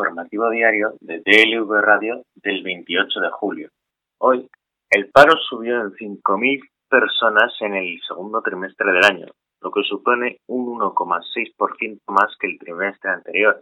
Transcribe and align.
Informativo 0.00 0.48
diario 0.48 0.94
de 1.02 1.18
DLV 1.18 1.70
Radio 1.82 2.22
del 2.36 2.62
28 2.62 3.20
de 3.20 3.30
julio. 3.32 3.68
Hoy, 4.18 4.48
el 4.88 5.10
paro 5.10 5.36
subió 5.36 5.78
en 5.78 5.90
5.000 5.90 6.58
personas 6.88 7.52
en 7.60 7.74
el 7.74 8.00
segundo 8.08 8.40
trimestre 8.40 8.90
del 8.92 9.04
año, 9.04 9.26
lo 9.60 9.70
que 9.70 9.82
supone 9.82 10.38
un 10.46 10.80
1,6% 10.80 11.98
más 12.08 12.34
que 12.40 12.46
el 12.46 12.58
trimestre 12.58 13.10
anterior, 13.10 13.60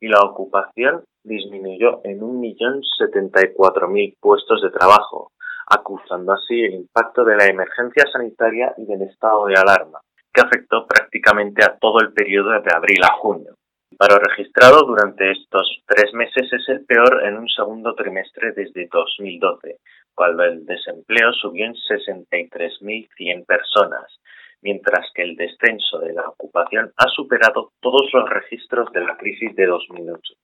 y 0.00 0.08
la 0.08 0.20
ocupación 0.20 1.04
disminuyó 1.22 2.00
en 2.04 2.18
1.074.000 2.18 4.16
puestos 4.18 4.62
de 4.62 4.70
trabajo, 4.70 5.32
acusando 5.66 6.32
así 6.32 6.62
el 6.62 6.76
impacto 6.76 7.26
de 7.26 7.36
la 7.36 7.44
emergencia 7.44 8.04
sanitaria 8.10 8.72
y 8.78 8.86
del 8.86 9.02
estado 9.02 9.44
de 9.44 9.56
alarma, 9.56 10.00
que 10.32 10.40
afectó 10.40 10.86
prácticamente 10.86 11.62
a 11.62 11.76
todo 11.76 12.00
el 12.00 12.14
periodo 12.14 12.52
de 12.52 12.72
abril 12.74 13.04
a 13.04 13.12
junio. 13.18 13.54
Paro 13.96 14.18
registrado 14.18 14.84
durante 14.86 15.30
estos 15.30 15.82
tres 15.86 16.12
meses 16.14 16.52
es 16.52 16.68
el 16.68 16.84
peor 16.84 17.22
en 17.24 17.36
un 17.36 17.48
segundo 17.48 17.94
trimestre 17.94 18.50
desde 18.52 18.88
2012, 18.90 19.78
cuando 20.14 20.42
el 20.44 20.66
desempleo 20.66 21.32
subió 21.32 21.64
en 21.66 21.74
63.100 21.74 23.46
personas, 23.46 24.20
mientras 24.62 25.06
que 25.14 25.22
el 25.22 25.36
descenso 25.36 26.00
de 26.00 26.12
la 26.12 26.28
ocupación 26.28 26.92
ha 26.96 27.06
superado 27.08 27.70
todos 27.80 28.10
los 28.12 28.28
registros 28.28 28.90
de 28.92 29.02
la 29.02 29.16
crisis 29.16 29.54
de 29.54 29.66
2008. 29.66 30.34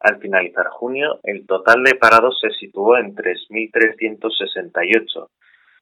Al 0.00 0.18
finalizar 0.20 0.66
junio, 0.68 1.20
el 1.22 1.46
total 1.46 1.84
de 1.84 1.94
parados 1.94 2.40
se 2.40 2.50
situó 2.50 2.96
en 2.96 3.14
3.368 3.14 5.28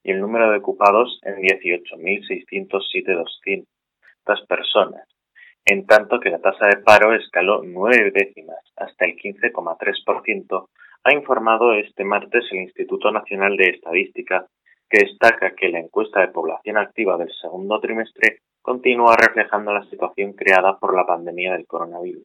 y 0.04 0.10
el 0.10 0.20
número 0.20 0.50
de 0.50 0.58
ocupados 0.58 1.20
en 1.22 1.36
18.607 1.36 3.64
personas, 4.48 5.08
en 5.64 5.86
tanto 5.86 6.18
que 6.18 6.30
la 6.30 6.40
tasa 6.40 6.66
de 6.66 6.78
paro 6.78 7.14
escaló 7.14 7.62
nueve 7.64 8.10
décimas 8.12 8.58
hasta 8.76 9.04
el 9.04 9.16
15,3%, 9.16 10.68
ha 11.04 11.12
informado 11.12 11.74
este 11.74 12.04
martes 12.04 12.44
el 12.52 12.62
Instituto 12.62 13.10
Nacional 13.10 13.56
de 13.56 13.70
Estadística, 13.70 14.46
que 14.88 15.06
destaca 15.06 15.54
que 15.54 15.68
la 15.68 15.80
encuesta 15.80 16.20
de 16.20 16.28
población 16.28 16.76
activa 16.76 17.16
del 17.16 17.32
segundo 17.40 17.80
trimestre 17.80 18.40
continúa 18.60 19.16
reflejando 19.16 19.72
la 19.72 19.84
situación 19.84 20.34
creada 20.34 20.78
por 20.78 20.94
la 20.94 21.06
pandemia 21.06 21.52
del 21.52 21.66
coronavirus. 21.66 22.24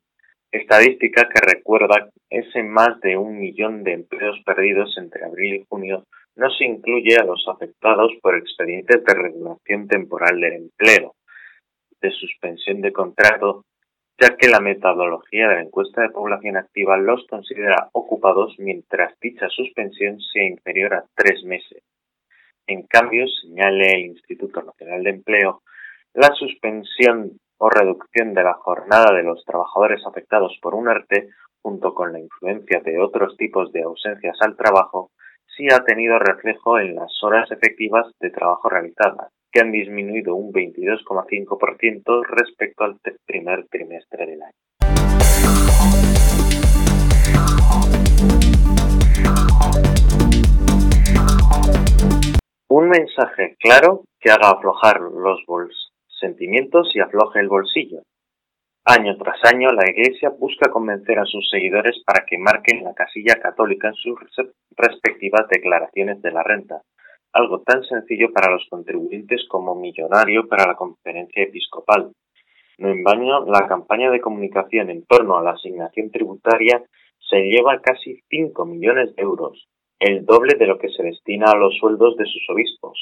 Estadística 0.52 1.28
que 1.28 1.40
recuerda 1.42 2.10
ese 2.30 2.64
más 2.64 3.00
de 3.02 3.18
un 3.18 3.40
millón 3.40 3.84
de 3.84 3.94
empleos 3.94 4.40
perdidos 4.46 4.96
entre 4.98 5.26
abril 5.26 5.56
y 5.56 5.66
junio 5.68 6.04
no 6.36 6.50
se 6.52 6.66
incluye 6.66 7.18
a 7.18 7.26
los 7.26 7.46
afectados 7.48 8.14
por 8.22 8.38
expedientes 8.38 9.04
de 9.04 9.14
regulación 9.14 9.88
temporal 9.88 10.40
del 10.40 10.54
empleo, 10.54 11.16
de 12.02 12.12
suspensión 12.12 12.81
de 12.81 12.94
contrato, 12.94 13.66
ya 14.20 14.36
que 14.36 14.48
la 14.48 14.59
metodología 14.59 15.48
de 15.48 15.56
la 15.56 15.62
encuesta 15.62 16.02
de 16.02 16.09
población 16.09 16.58
activa 16.58 16.98
los 16.98 17.26
considera 17.28 17.90
ocupados 17.92 18.56
mientras 18.58 19.14
dicha 19.20 19.48
suspensión 19.50 20.20
sea 20.20 20.45
inferior 20.45 20.94
a 20.95 21.06
tres 21.16 21.44
meses. 21.44 21.84
En 22.66 22.84
cambio, 22.84 23.25
señale 23.42 23.94
el 23.94 24.06
Instituto 24.08 24.62
Nacional 24.62 25.03
de 25.03 25.09
Empleo, 25.12 25.62
la 26.14 26.30
suspensión 26.34 27.40
o 27.59 27.70
reducción 27.70 28.34
de 28.34 28.44
la 28.44 28.53
jornada 28.56 29.16
de 29.16 29.23
los 29.23 29.44
trabajadores 29.45 30.06
afectados 30.06 30.58
por 30.62 30.75
un 30.75 30.90
ERTE, 30.90 31.30
junto 31.62 31.94
con 31.94 32.14
la 32.14 32.20
influencia 32.20 32.81
de 32.81 33.00
otros 33.00 33.36
tipos 33.38 33.72
de 33.72 33.84
ausencias 33.84 34.38
al 34.42 34.56
trabajo, 34.56 35.12
sí 35.56 35.68
ha 35.72 35.84
tenido 35.84 36.20
reflejo 36.20 36.80
en 36.80 36.95
las 36.95 37.12
horas 37.24 37.52
efectivas 37.52 38.08
de 38.19 38.29
trabajo 38.29 38.69
realizadas, 38.69 39.31
han 39.59 39.72
disminuido 39.72 40.35
un 40.35 40.51
22,5% 40.51 42.25
respecto 42.25 42.84
al 42.84 43.00
primer 43.25 43.68
trimestre 43.68 44.25
del 44.25 44.41
año. 44.41 44.53
Un 52.69 52.90
mensaje 52.90 53.56
claro 53.59 54.03
que 54.19 54.29
haga 54.29 54.50
aflojar 54.51 55.01
los 55.01 55.44
bolsos 55.47 55.91
sentimientos 56.19 56.91
y 56.96 57.00
afloje 57.00 57.40
el 57.40 57.47
bolsillo. 57.47 58.01
Año 58.85 59.17
tras 59.17 59.44
año, 59.51 59.72
la 59.72 59.90
Iglesia 59.90 60.29
busca 60.29 60.72
convencer 60.72 61.19
a 61.19 61.25
sus 61.25 61.50
seguidores 61.50 62.01
para 62.06 62.25
que 62.25 62.38
marquen 62.38 62.84
la 62.84 62.94
casilla 62.94 63.35
católica 63.35 63.90
en 63.90 63.96
sus 63.96 64.17
respectivas 64.78 65.47
declaraciones 65.50 66.22
de 66.22 66.31
la 66.31 66.44
renta, 66.44 66.81
algo 67.38 67.62
tan 67.62 67.84
sencillo 67.84 68.31
para 68.34 68.52
los 68.52 68.66
contribuyentes 68.70 69.46
como 69.48 69.75
millonario 69.75 70.48
para 70.48 70.66
la 70.66 70.75
conferencia 70.75 71.44
episcopal. 71.44 72.12
No 72.80 72.90
en 72.90 73.03
baño, 73.03 73.46
la 73.46 73.68
campaña 73.68 74.12
de 74.12 74.22
comunicación 74.22 74.90
en 74.90 75.06
torno 75.06 75.38
a 75.38 75.44
la 75.44 75.52
asignación 75.52 76.09
tributaria 76.12 76.84
se 77.30 77.38
lleva 77.44 77.80
casi 77.81 78.22
5 78.30 78.66
millones 78.66 79.16
de 79.16 79.22
euros, 79.22 79.68
el 80.00 80.26
doble 80.26 80.56
de 80.58 80.68
lo 80.68 80.78
que 80.78 80.90
se 80.90 81.03
destina 81.03 81.52
a 81.52 81.58
los 81.58 81.76
sueldos 81.78 82.16
de 82.18 82.26
sus 82.26 82.50
obispos. 82.50 83.00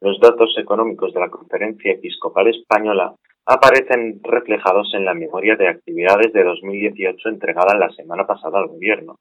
Los 0.00 0.18
datos 0.20 0.54
económicos 0.58 1.12
de 1.14 1.20
la 1.20 1.30
Conferencia 1.30 1.92
Episcopal 1.92 2.48
Española 2.48 3.14
aparecen 3.46 4.20
reflejados 4.22 4.92
en 4.94 5.04
la 5.04 5.14
memoria 5.14 5.56
de 5.56 5.68
actividades 5.68 6.32
de 6.32 6.44
2018 6.44 7.28
entregada 7.28 7.76
la 7.76 7.90
semana 7.90 8.26
pasada 8.26 8.58
al 8.58 8.68
Gobierno. 8.68 9.18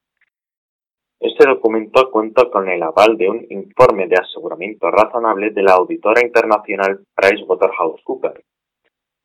Este 1.19 1.47
documento 1.47 2.11
cuenta 2.11 2.49
con 2.51 2.67
el 2.69 2.83
aval 2.83 3.17
de 3.17 3.29
un 3.29 3.45
informe 3.49 4.07
de 4.07 4.17
aseguramiento 4.17 4.91
razonable 4.91 5.51
de 5.51 5.63
la 5.63 5.73
auditora 5.73 6.21
internacional 6.23 6.99
PricewaterhouseCoopers, 7.15 8.43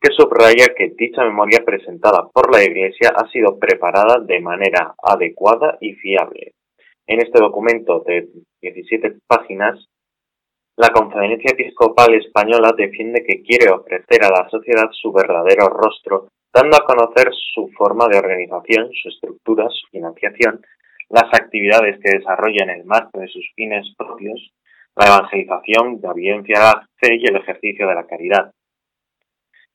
que 0.01 0.13
subraya 0.15 0.73
que 0.75 0.93
dicha 0.97 1.23
memoria 1.23 1.63
presentada 1.65 2.27
por 2.33 2.51
la 2.51 2.63
Iglesia 2.63 3.11
ha 3.15 3.29
sido 3.29 3.59
preparada 3.59 4.19
de 4.19 4.39
manera 4.39 4.95
adecuada 5.03 5.77
y 5.81 5.93
fiable. 5.93 6.53
En 7.05 7.19
este 7.19 7.39
documento 7.39 8.01
de 8.05 8.29
17 8.61 9.17
páginas 9.27 9.89
la 10.79 10.93
Conferencia 10.93 11.51
Episcopal 11.51 12.13
Española 12.13 12.71
defiende 12.71 13.21
que 13.27 13.41
quiere 13.41 13.69
ofrecer 13.69 14.23
a 14.23 14.29
la 14.29 14.47
sociedad 14.49 14.89
su 14.93 15.11
verdadero 15.11 15.67
rostro, 15.67 16.29
dando 16.53 16.77
a 16.77 16.85
conocer 16.85 17.33
su 17.53 17.67
forma 17.77 18.07
de 18.07 18.17
organización, 18.17 18.89
su 18.93 19.09
estructura, 19.09 19.67
su 19.67 19.89
financiación, 19.91 20.61
las 21.09 21.25
actividades 21.33 21.99
que 22.03 22.17
desarrolla 22.17 22.63
en 22.63 22.69
el 22.69 22.85
marco 22.85 23.19
de 23.19 23.27
sus 23.27 23.51
fines 23.55 23.93
propios, 23.97 24.53
la 24.95 25.07
evangelización, 25.07 25.99
la 26.01 26.11
evidencia 26.11 26.59
de 26.59 26.65
la 26.65 26.87
fe 26.97 27.15
y 27.15 27.25
el 27.25 27.35
ejercicio 27.35 27.85
de 27.87 27.95
la 27.95 28.07
caridad. 28.07 28.53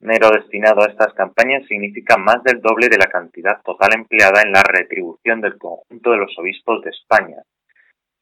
dinero 0.00 0.30
destinado 0.30 0.80
a 0.80 0.86
estas 0.86 1.12
campañas 1.12 1.66
significa 1.66 2.16
más 2.16 2.42
del 2.42 2.62
doble 2.62 2.88
de 2.88 2.96
la 2.96 3.10
cantidad 3.10 3.60
total 3.62 3.90
empleada 3.94 4.40
en 4.40 4.52
la 4.52 4.62
retribución 4.62 5.42
del 5.42 5.58
conjunto 5.58 6.12
de 6.12 6.16
los 6.16 6.32
obispos 6.38 6.82
de 6.84 6.88
España, 6.88 7.42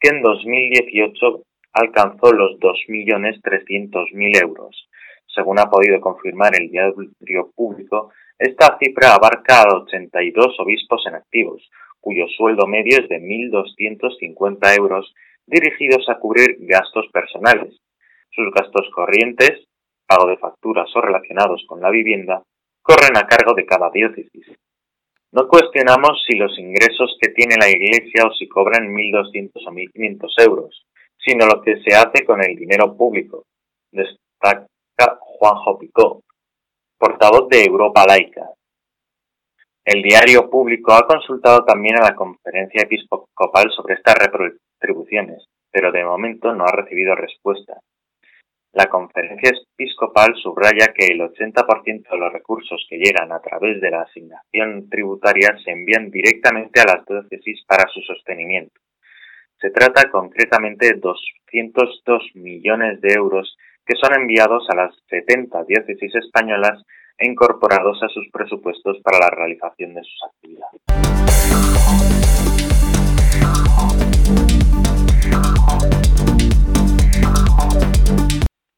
que 0.00 0.08
en 0.08 0.22
2018 0.22 1.44
alcanzó 1.72 2.32
los 2.32 2.58
2.300.000 2.58 4.42
euros. 4.42 4.88
Según 5.32 5.60
ha 5.60 5.70
podido 5.70 6.00
confirmar 6.00 6.50
el 6.56 6.68
diario 6.68 7.52
público, 7.54 8.10
esta 8.38 8.76
cifra 8.78 9.14
abarca 9.14 9.62
a 9.62 9.76
82 9.76 10.60
obispos 10.60 11.02
en 11.06 11.14
activos, 11.14 11.62
cuyo 12.00 12.26
sueldo 12.28 12.66
medio 12.66 12.98
es 13.00 13.08
de 13.08 13.18
1.250 13.18 14.76
euros 14.78 15.14
dirigidos 15.46 16.06
a 16.08 16.18
cubrir 16.18 16.56
gastos 16.60 17.06
personales. 17.12 17.74
Sus 18.30 18.52
gastos 18.52 18.90
corrientes, 18.94 19.64
pago 20.06 20.28
de 20.28 20.36
facturas 20.36 20.88
o 20.94 21.00
relacionados 21.00 21.64
con 21.66 21.80
la 21.80 21.90
vivienda, 21.90 22.42
corren 22.82 23.16
a 23.16 23.26
cargo 23.26 23.54
de 23.54 23.64
cada 23.64 23.90
diócesis. 23.90 24.46
No 25.32 25.48
cuestionamos 25.48 26.22
si 26.26 26.36
los 26.36 26.58
ingresos 26.58 27.16
que 27.20 27.30
tiene 27.30 27.56
la 27.58 27.68
Iglesia 27.68 28.26
o 28.26 28.32
si 28.32 28.48
cobran 28.48 28.92
1.200 28.94 29.50
o 29.66 29.70
1.500 29.72 30.46
euros, 30.46 30.86
sino 31.18 31.46
lo 31.46 31.62
que 31.62 31.80
se 31.82 31.94
hace 31.96 32.24
con 32.24 32.42
el 32.44 32.54
dinero 32.54 32.96
público, 32.96 33.44
destaca 33.90 34.66
Juanjo 35.20 35.78
Picó, 35.78 36.20
portavoz 36.98 37.48
de 37.48 37.64
Europa 37.64 38.04
Laica. 38.06 38.50
El 39.84 40.02
diario 40.02 40.50
público 40.50 40.92
ha 40.92 41.06
consultado 41.06 41.64
también 41.64 41.96
a 41.96 42.02
la 42.02 42.16
conferencia 42.16 42.82
episcopal 42.82 43.70
sobre 43.70 43.94
estas 43.94 44.16
retribuciones, 44.16 45.46
pero 45.70 45.92
de 45.92 46.04
momento 46.04 46.52
no 46.52 46.64
ha 46.64 46.72
recibido 46.72 47.14
respuesta. 47.14 47.80
La 48.72 48.86
conferencia 48.86 49.52
episcopal 49.72 50.34
subraya 50.42 50.92
que 50.94 51.06
el 51.06 51.20
80% 51.20 52.10
de 52.10 52.18
los 52.18 52.32
recursos 52.32 52.84
que 52.90 52.98
llegan 52.98 53.32
a 53.32 53.40
través 53.40 53.80
de 53.80 53.90
la 53.90 54.02
asignación 54.02 54.88
tributaria 54.90 55.56
se 55.64 55.70
envían 55.70 56.10
directamente 56.10 56.80
a 56.80 56.84
las 56.84 57.06
diócesis 57.06 57.64
para 57.66 57.88
su 57.88 58.00
sostenimiento. 58.02 58.78
Se 59.58 59.70
trata 59.70 60.10
concretamente 60.10 60.88
de 60.88 61.00
202 61.00 62.22
millones 62.34 63.00
de 63.00 63.14
euros 63.14 63.56
que 63.86 63.94
son 64.02 64.20
enviados 64.20 64.68
a 64.68 64.74
las 64.74 64.94
70 65.08 65.62
diócesis 65.64 66.14
españolas 66.16 66.82
e 67.16 67.26
incorporados 67.26 68.02
a 68.02 68.08
sus 68.08 68.28
presupuestos 68.32 68.98
para 69.02 69.18
la 69.18 69.30
realización 69.30 69.94
de 69.94 70.02
sus 70.02 70.20
actividades. 70.24 70.82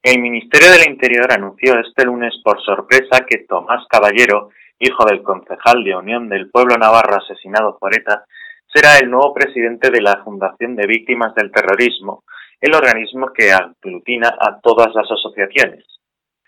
El 0.02 0.20
Ministerio 0.20 0.70
del 0.70 0.88
Interior 0.88 1.32
anunció 1.32 1.78
este 1.80 2.04
lunes 2.04 2.34
por 2.44 2.62
sorpresa 2.62 3.26
que 3.28 3.44
Tomás 3.48 3.84
Caballero, 3.88 4.50
hijo 4.78 5.04
del 5.04 5.22
concejal 5.22 5.84
de 5.84 5.96
Unión 5.96 6.28
del 6.28 6.50
Pueblo 6.50 6.76
Navarro 6.76 7.16
asesinado 7.16 7.76
por 7.78 7.94
ETA, 7.94 8.24
será 8.72 8.98
el 8.98 9.10
nuevo 9.10 9.34
presidente 9.34 9.90
de 9.90 10.00
la 10.00 10.22
Fundación 10.22 10.76
de 10.76 10.86
Víctimas 10.86 11.34
del 11.34 11.50
Terrorismo, 11.50 12.24
el 12.60 12.74
organismo 12.74 13.28
que 13.32 13.52
aglutina 13.52 14.28
a 14.38 14.60
todas 14.60 14.94
las 14.94 15.10
asociaciones. 15.10 15.84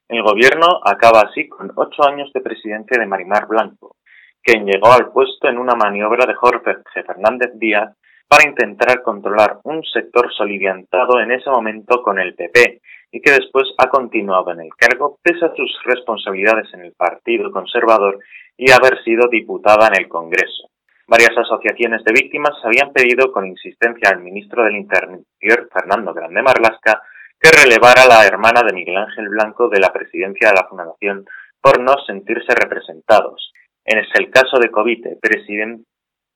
El 0.08 0.22
gobierno 0.22 0.80
acaba 0.84 1.20
así 1.20 1.48
con 1.48 1.70
ocho 1.76 2.02
años 2.02 2.32
de 2.32 2.40
presidente 2.40 2.98
de 2.98 3.06
Marimar 3.06 3.46
Blanco, 3.46 3.96
quien 4.42 4.66
llegó 4.66 4.92
al 4.92 5.12
puesto 5.12 5.48
en 5.48 5.58
una 5.58 5.74
maniobra 5.74 6.26
de 6.26 6.34
Jorge 6.34 6.78
Fernández 7.06 7.52
Díaz 7.54 7.96
para 8.26 8.48
intentar 8.48 9.02
controlar 9.02 9.58
un 9.64 9.84
sector 9.84 10.32
soliviantado 10.32 11.20
en 11.20 11.32
ese 11.32 11.50
momento 11.50 12.02
con 12.02 12.18
el 12.18 12.34
PP 12.34 12.80
y 13.12 13.20
que 13.20 13.32
después 13.32 13.66
ha 13.78 13.88
continuado 13.88 14.50
en 14.52 14.60
el 14.60 14.70
cargo 14.76 15.18
pese 15.22 15.44
a 15.44 15.54
sus 15.54 15.78
responsabilidades 15.84 16.72
en 16.74 16.80
el 16.80 16.92
Partido 16.92 17.50
Conservador 17.52 18.18
y 18.56 18.70
haber 18.70 19.02
sido 19.04 19.28
diputada 19.28 19.88
en 19.88 20.02
el 20.02 20.08
Congreso. 20.08 20.69
Varias 21.10 21.36
asociaciones 21.36 22.04
de 22.04 22.12
víctimas 22.12 22.52
habían 22.62 22.92
pedido 22.92 23.32
con 23.32 23.44
insistencia 23.44 24.10
al 24.10 24.20
ministro 24.20 24.62
del 24.62 24.76
Interior, 24.76 25.68
Fernando 25.72 26.14
Grande 26.14 26.40
Marlasca, 26.40 27.02
que 27.36 27.50
relevara 27.50 28.04
a 28.04 28.06
la 28.06 28.26
hermana 28.28 28.62
de 28.62 28.72
Miguel 28.72 28.96
Ángel 28.96 29.28
Blanco 29.28 29.68
de 29.68 29.80
la 29.80 29.92
presidencia 29.92 30.50
de 30.50 30.54
la 30.54 30.68
Fundación 30.68 31.24
por 31.60 31.80
no 31.80 31.96
sentirse 32.06 32.54
representados. 32.54 33.52
En 33.84 33.98
el 33.98 34.30
caso 34.30 34.60
de 34.60 34.70
Covite, 34.70 35.18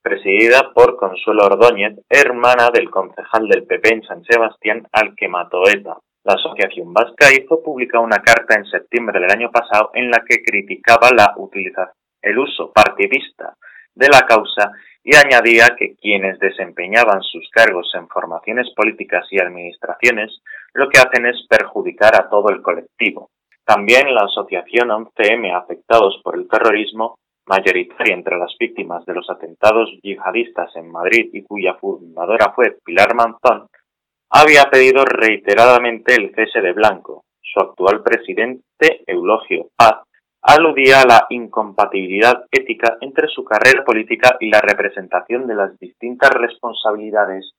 presidida 0.02 0.72
por 0.74 0.96
Consuelo 0.96 1.44
Ordóñez, 1.44 2.00
hermana 2.08 2.70
del 2.74 2.90
concejal 2.90 3.46
del 3.46 3.66
PP 3.66 3.94
en 3.94 4.02
San 4.02 4.24
Sebastián, 4.24 4.88
al 4.90 5.14
que 5.14 5.26
ETA. 5.26 5.98
La 6.24 6.34
Asociación 6.34 6.92
Vasca 6.92 7.32
hizo 7.32 7.62
pública 7.62 8.00
una 8.00 8.18
carta 8.18 8.56
en 8.56 8.64
septiembre 8.64 9.20
del 9.20 9.30
año 9.30 9.52
pasado 9.52 9.92
en 9.94 10.10
la 10.10 10.24
que 10.28 10.42
criticaba 10.42 11.12
la 11.12 11.32
utilización, 11.36 11.94
el 12.20 12.38
uso 12.40 12.72
partidista 12.72 13.54
de 13.94 14.08
la 14.08 14.26
causa 14.26 14.72
y 15.02 15.14
añadía 15.14 15.76
que 15.78 15.94
quienes 15.96 16.38
desempeñaban 16.38 17.22
sus 17.22 17.48
cargos 17.50 17.90
en 17.94 18.08
formaciones 18.08 18.72
políticas 18.74 19.26
y 19.30 19.38
administraciones 19.38 20.40
lo 20.72 20.88
que 20.88 20.98
hacen 20.98 21.26
es 21.26 21.46
perjudicar 21.48 22.16
a 22.16 22.28
todo 22.28 22.48
el 22.48 22.62
colectivo. 22.62 23.30
También 23.64 24.14
la 24.14 24.24
asociación 24.24 24.88
11M 24.88 25.54
Afectados 25.54 26.20
por 26.22 26.36
el 26.36 26.48
Terrorismo, 26.48 27.18
mayoritaria 27.46 28.14
entre 28.14 28.38
las 28.38 28.54
víctimas 28.58 29.04
de 29.06 29.14
los 29.14 29.28
atentados 29.30 29.90
yihadistas 30.02 30.74
en 30.76 30.90
Madrid 30.90 31.30
y 31.32 31.42
cuya 31.42 31.74
fundadora 31.74 32.52
fue 32.54 32.76
Pilar 32.84 33.14
Manzón, 33.14 33.68
había 34.30 34.64
pedido 34.64 35.04
reiteradamente 35.04 36.14
el 36.14 36.34
cese 36.34 36.60
de 36.60 36.72
Blanco. 36.72 37.24
Su 37.40 37.60
actual 37.60 38.02
presidente, 38.02 39.02
Eulogio 39.06 39.68
Paz, 39.76 40.02
aludía 40.46 41.00
a 41.00 41.06
la 41.06 41.26
incompatibilidad 41.30 42.44
ética 42.50 42.98
entre 43.00 43.28
su 43.28 43.44
carrera 43.44 43.82
política 43.82 44.36
y 44.38 44.50
la 44.50 44.60
representación 44.60 45.46
de 45.46 45.54
las 45.54 45.78
distintas 45.78 46.30
responsabilidades 46.34 47.52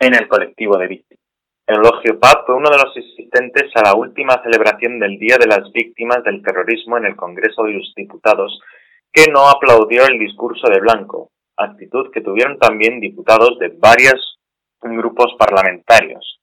en 0.00 0.14
el 0.14 0.26
colectivo 0.26 0.78
de 0.78 0.86
víctimas. 0.86 1.22
Eulogio 1.66 2.18
Paz 2.18 2.36
fue 2.46 2.54
uno 2.54 2.70
de 2.70 2.78
los 2.78 2.96
asistentes 2.96 3.70
a 3.74 3.82
la 3.82 3.94
última 3.94 4.42
celebración 4.42 4.98
del 4.98 5.18
Día 5.18 5.36
de 5.38 5.46
las 5.46 5.70
Víctimas 5.72 6.22
del 6.24 6.42
Terrorismo 6.42 6.96
en 6.96 7.06
el 7.06 7.16
Congreso 7.16 7.64
de 7.64 7.74
los 7.74 7.92
Diputados, 7.94 8.58
que 9.12 9.30
no 9.30 9.48
aplaudió 9.48 10.06
el 10.06 10.18
discurso 10.18 10.68
de 10.68 10.80
Blanco, 10.80 11.30
actitud 11.56 12.10
que 12.10 12.22
tuvieron 12.22 12.58
también 12.58 13.00
diputados 13.00 13.58
de 13.58 13.68
varios 13.68 14.38
grupos 14.80 15.34
parlamentarios. 15.38 16.40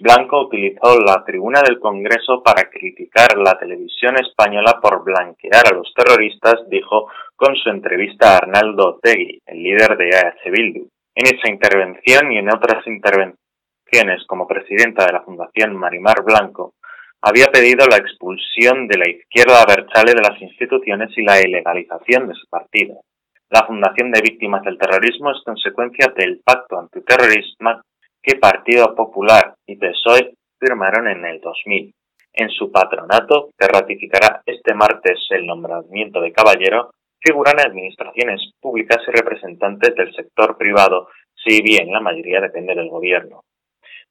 Blanco 0.00 0.46
utilizó 0.46 0.98
la 0.98 1.22
tribuna 1.26 1.60
del 1.60 1.78
Congreso 1.78 2.42
para 2.42 2.70
criticar 2.70 3.36
la 3.36 3.58
televisión 3.58 4.16
española 4.16 4.78
por 4.80 5.04
blanquear 5.04 5.66
a 5.66 5.74
los 5.74 5.92
terroristas, 5.94 6.68
dijo 6.70 7.08
con 7.36 7.54
su 7.56 7.68
entrevista 7.68 8.32
a 8.32 8.36
Arnaldo 8.38 8.98
Tegui, 9.02 9.42
el 9.44 9.62
líder 9.62 9.98
de 9.98 10.16
AH 10.16 10.50
Bildu. 10.50 10.88
En 11.14 11.26
esa 11.26 11.50
intervención 11.50 12.32
y 12.32 12.38
en 12.38 12.48
otras 12.48 12.86
intervenciones 12.86 14.24
como 14.26 14.48
presidenta 14.48 15.04
de 15.04 15.12
la 15.12 15.22
Fundación 15.22 15.76
Marimar 15.76 16.22
Blanco, 16.24 16.72
había 17.20 17.48
pedido 17.48 17.86
la 17.86 17.98
expulsión 17.98 18.88
de 18.88 18.96
la 18.96 19.10
izquierda 19.10 19.66
Berchale 19.66 20.14
de 20.14 20.22
las 20.22 20.40
instituciones 20.40 21.10
y 21.18 21.22
la 21.22 21.42
ilegalización 21.42 22.26
de 22.26 22.34
su 22.34 22.46
partido. 22.48 23.02
La 23.50 23.66
Fundación 23.66 24.10
de 24.12 24.22
Víctimas 24.22 24.62
del 24.62 24.78
Terrorismo 24.78 25.30
es 25.32 25.42
consecuencia 25.44 26.10
del 26.16 26.40
Pacto 26.42 26.78
Antiterrorismo 26.78 27.82
que 28.22 28.36
Partido 28.36 28.94
Popular 28.94 29.54
y 29.66 29.76
PSOE 29.76 30.34
firmaron 30.58 31.08
en 31.08 31.24
el 31.24 31.40
2000. 31.40 31.92
En 32.32 32.48
su 32.50 32.70
patronato, 32.70 33.50
que 33.58 33.66
ratificará 33.66 34.42
este 34.46 34.74
martes 34.74 35.18
el 35.30 35.46
nombramiento 35.46 36.20
de 36.20 36.32
caballero, 36.32 36.90
figuran 37.20 37.58
administraciones 37.58 38.52
públicas 38.60 38.98
y 39.06 39.10
representantes 39.10 39.94
del 39.94 40.14
sector 40.14 40.56
privado, 40.56 41.08
si 41.34 41.60
bien 41.62 41.90
la 41.90 42.00
mayoría 42.00 42.40
depende 42.40 42.74
del 42.74 42.88
gobierno. 42.88 43.42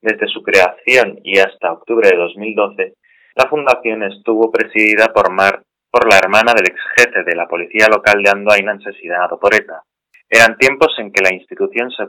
Desde 0.01 0.27
su 0.27 0.43
creación 0.43 1.19
y 1.23 1.39
hasta 1.39 1.71
octubre 1.71 2.09
de 2.09 2.17
2012, 2.17 2.93
la 3.35 3.49
fundación 3.49 4.03
estuvo 4.03 4.51
presidida 4.51 5.07
por, 5.13 5.31
Mar, 5.31 5.63
por 5.91 6.11
la 6.11 6.17
hermana 6.17 6.53
del 6.53 6.67
ex 6.67 6.79
jefe 6.97 7.23
de 7.23 7.35
la 7.35 7.47
policía 7.47 7.87
local 7.87 8.21
de 8.21 8.29
Andoain 8.29 8.69
asesinado 8.69 9.39
por 9.39 9.53
ETA, 9.53 9.83
eran 10.29 10.57
tiempos 10.57 10.93
en 10.99 11.11
que 11.11 11.23
la 11.23 11.33
institución 11.33 11.89
se 11.91 12.05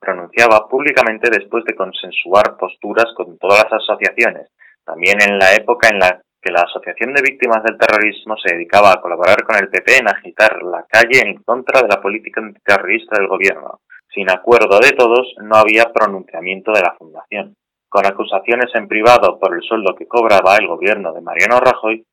pronunciaba 0.00 0.68
públicamente 0.68 1.30
después 1.30 1.64
de 1.64 1.76
consensuar 1.76 2.56
posturas 2.56 3.06
con 3.14 3.38
todas 3.38 3.64
las 3.64 3.82
asociaciones, 3.82 4.50
también 4.84 5.18
en 5.22 5.38
la 5.38 5.54
época 5.54 5.88
en 5.88 6.00
la 6.00 6.20
que 6.42 6.50
la 6.50 6.62
Asociación 6.62 7.12
de 7.12 7.22
Víctimas 7.22 7.62
del 7.62 7.76
Terrorismo 7.76 8.34
se 8.38 8.54
dedicaba 8.54 8.92
a 8.92 9.00
colaborar 9.00 9.44
con 9.44 9.56
el 9.56 9.68
PP 9.68 9.98
en 9.98 10.08
agitar 10.08 10.62
la 10.62 10.86
calle 10.88 11.20
en 11.20 11.42
contra 11.42 11.82
de 11.82 11.88
la 11.88 12.00
política 12.00 12.40
antiterrorista 12.40 13.18
del 13.18 13.28
gobierno. 13.28 13.80
Sin 14.12 14.30
acuerdo 14.30 14.80
de 14.80 14.92
todos, 14.92 15.34
no 15.42 15.56
había 15.56 15.92
pronunciamiento 15.92 16.72
de 16.72 16.80
la 16.80 16.94
Fundación. 16.98 17.54
Con 17.88 18.06
acusaciones 18.06 18.70
en 18.74 18.88
privado 18.88 19.38
por 19.38 19.54
el 19.54 19.62
sueldo 19.62 19.94
que 19.94 20.08
cobraba 20.08 20.56
el 20.56 20.66
gobierno 20.66 21.12
de 21.12 21.20
Mariano 21.20 21.60
Rajoy, 21.60 22.04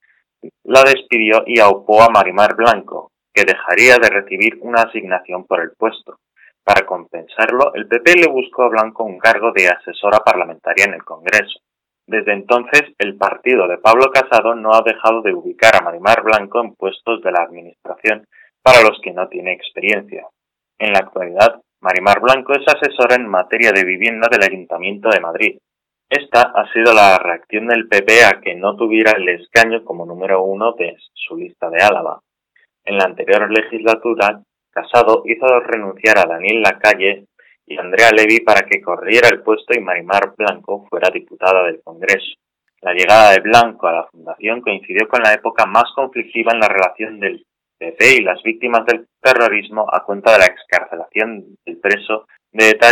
la 0.63 0.83
despidió 0.83 1.43
y 1.45 1.59
aupó 1.59 2.03
a 2.03 2.09
Marimar 2.09 2.55
Blanco, 2.55 3.11
que 3.37 3.45
dejaría 3.45 3.97
de 4.01 4.09
recibir 4.09 4.57
una 4.61 4.81
asignación 4.81 5.45
por 5.45 5.61
el 5.61 5.69
puesto. 5.77 6.17
Para 6.63 6.87
compensarlo, 6.87 7.71
el 7.75 7.87
PP 7.87 8.15
le 8.15 8.27
buscó 8.27 8.63
a 8.63 8.69
Blanco 8.69 9.03
un 9.03 9.19
cargo 9.19 9.51
de 9.51 9.67
asesora 9.67 10.17
parlamentaria 10.25 10.85
en 10.85 10.95
el 10.95 11.03
Congreso. 11.03 11.59
Desde 12.07 12.33
entonces, 12.33 12.81
el 12.97 13.15
partido 13.15 13.67
de 13.67 13.77
Pablo 13.77 14.09
Casado 14.11 14.55
no 14.55 14.73
ha 14.73 14.81
dejado 14.81 15.21
de 15.21 15.35
ubicar 15.35 15.75
a 15.75 15.83
Marimar 15.83 16.23
Blanco 16.23 16.61
en 16.61 16.73
puestos 16.73 17.21
de 17.21 17.31
la 17.31 17.43
Administración 17.43 18.25
para 18.63 18.81
los 18.81 18.99
que 19.03 19.13
no 19.13 19.27
tiene 19.27 19.53
experiencia. 19.53 20.25
En 20.79 20.93
la 20.93 20.99
actualidad, 20.99 21.61
Marimar 21.79 22.19
Blanco 22.19 22.53
es 22.53 22.67
asesora 22.67 23.17
en 23.17 23.27
materia 23.27 23.71
de 23.71 23.85
vivienda 23.85 24.29
del 24.31 24.41
Ayuntamiento 24.41 25.09
de 25.09 25.19
Madrid. 25.19 25.59
Esta 26.09 26.41
ha 26.55 26.73
sido 26.73 26.91
la 26.91 27.19
reacción 27.19 27.67
del 27.67 27.87
PP 27.87 28.25
a 28.25 28.41
que 28.41 28.55
no 28.55 28.75
tuviera 28.75 29.11
el 29.11 29.29
escaño 29.29 29.85
como 29.85 30.07
número 30.07 30.41
uno 30.41 30.71
de 30.71 30.97
su 31.13 31.37
lista 31.37 31.69
de 31.69 31.83
Álava. 31.83 32.19
En 32.87 32.97
la 32.97 33.03
anterior 33.03 33.51
legislatura, 33.51 34.41
Casado 34.71 35.23
hizo 35.25 35.59
renunciar 35.59 36.19
a 36.19 36.25
Daniel 36.25 36.61
Lacalle 36.61 37.25
y 37.65 37.77
Andrea 37.77 38.11
Levy 38.11 38.39
para 38.39 38.61
que 38.61 38.81
corriera 38.81 39.27
el 39.27 39.41
puesto 39.41 39.77
y 39.77 39.81
Marimar 39.81 40.33
Blanco 40.37 40.87
fuera 40.89 41.09
diputada 41.13 41.63
del 41.63 41.81
Congreso. 41.83 42.37
La 42.81 42.93
llegada 42.93 43.31
de 43.31 43.41
Blanco 43.41 43.87
a 43.87 43.91
la 43.91 44.07
Fundación 44.09 44.61
coincidió 44.61 45.05
con 45.09 45.21
la 45.21 45.33
época 45.33 45.65
más 45.65 45.91
conflictiva 45.93 46.53
en 46.53 46.61
la 46.61 46.69
relación 46.69 47.19
del 47.19 47.45
PP 47.77 48.15
y 48.19 48.23
las 48.23 48.41
víctimas 48.41 48.85
del 48.85 49.05
terrorismo 49.21 49.85
a 49.91 50.05
cuenta 50.05 50.31
de 50.31 50.39
la 50.39 50.45
excarcelación 50.45 51.57
del 51.65 51.79
preso 51.79 52.25
de 52.53 52.69
ETA 52.69 52.91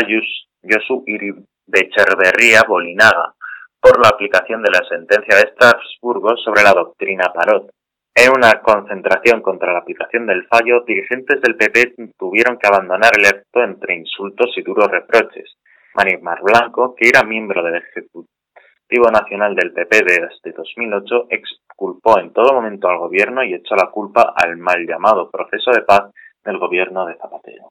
Josu 0.61 1.05
Iribecherberría 1.07 2.63
Bolinaga 2.67 3.33
por 3.79 4.01
la 4.01 4.09
aplicación 4.09 4.61
de 4.61 4.71
la 4.71 4.85
sentencia 4.89 5.37
de 5.37 5.43
Estrasburgo 5.43 6.35
sobre 6.35 6.63
la 6.63 6.73
doctrina 6.73 7.31
Parot. 7.33 7.71
En 8.17 8.31
una 8.31 8.61
concentración 8.61 9.41
contra 9.41 9.73
la 9.73 9.79
aplicación 9.79 10.25
del 10.25 10.47
fallo, 10.47 10.85
dirigentes 10.87 11.41
del 11.41 11.57
PP 11.57 12.13
tuvieron 12.17 12.57
que 12.57 12.65
abandonar 12.65 13.11
el 13.17 13.25
acto 13.25 13.61
entre 13.61 13.95
insultos 13.95 14.53
y 14.55 14.61
duros 14.61 14.87
reproches. 14.89 15.57
Manimar 15.95 16.41
Blanco, 16.41 16.95
que 16.95 17.09
era 17.09 17.23
miembro 17.23 17.61
del 17.61 17.75
Ejecutivo 17.75 19.11
Nacional 19.11 19.53
del 19.53 19.73
PP 19.73 20.05
desde 20.05 20.55
2008, 20.55 21.27
exculpó 21.29 22.17
en 22.17 22.31
todo 22.31 22.53
momento 22.53 22.87
al 22.87 22.99
gobierno 22.99 23.43
y 23.43 23.53
echó 23.53 23.75
la 23.75 23.91
culpa 23.91 24.33
al 24.33 24.55
mal 24.55 24.87
llamado 24.87 25.29
proceso 25.29 25.71
de 25.71 25.81
paz 25.81 26.09
del 26.45 26.57
gobierno 26.57 27.05
de 27.05 27.15
Zapatero. 27.15 27.67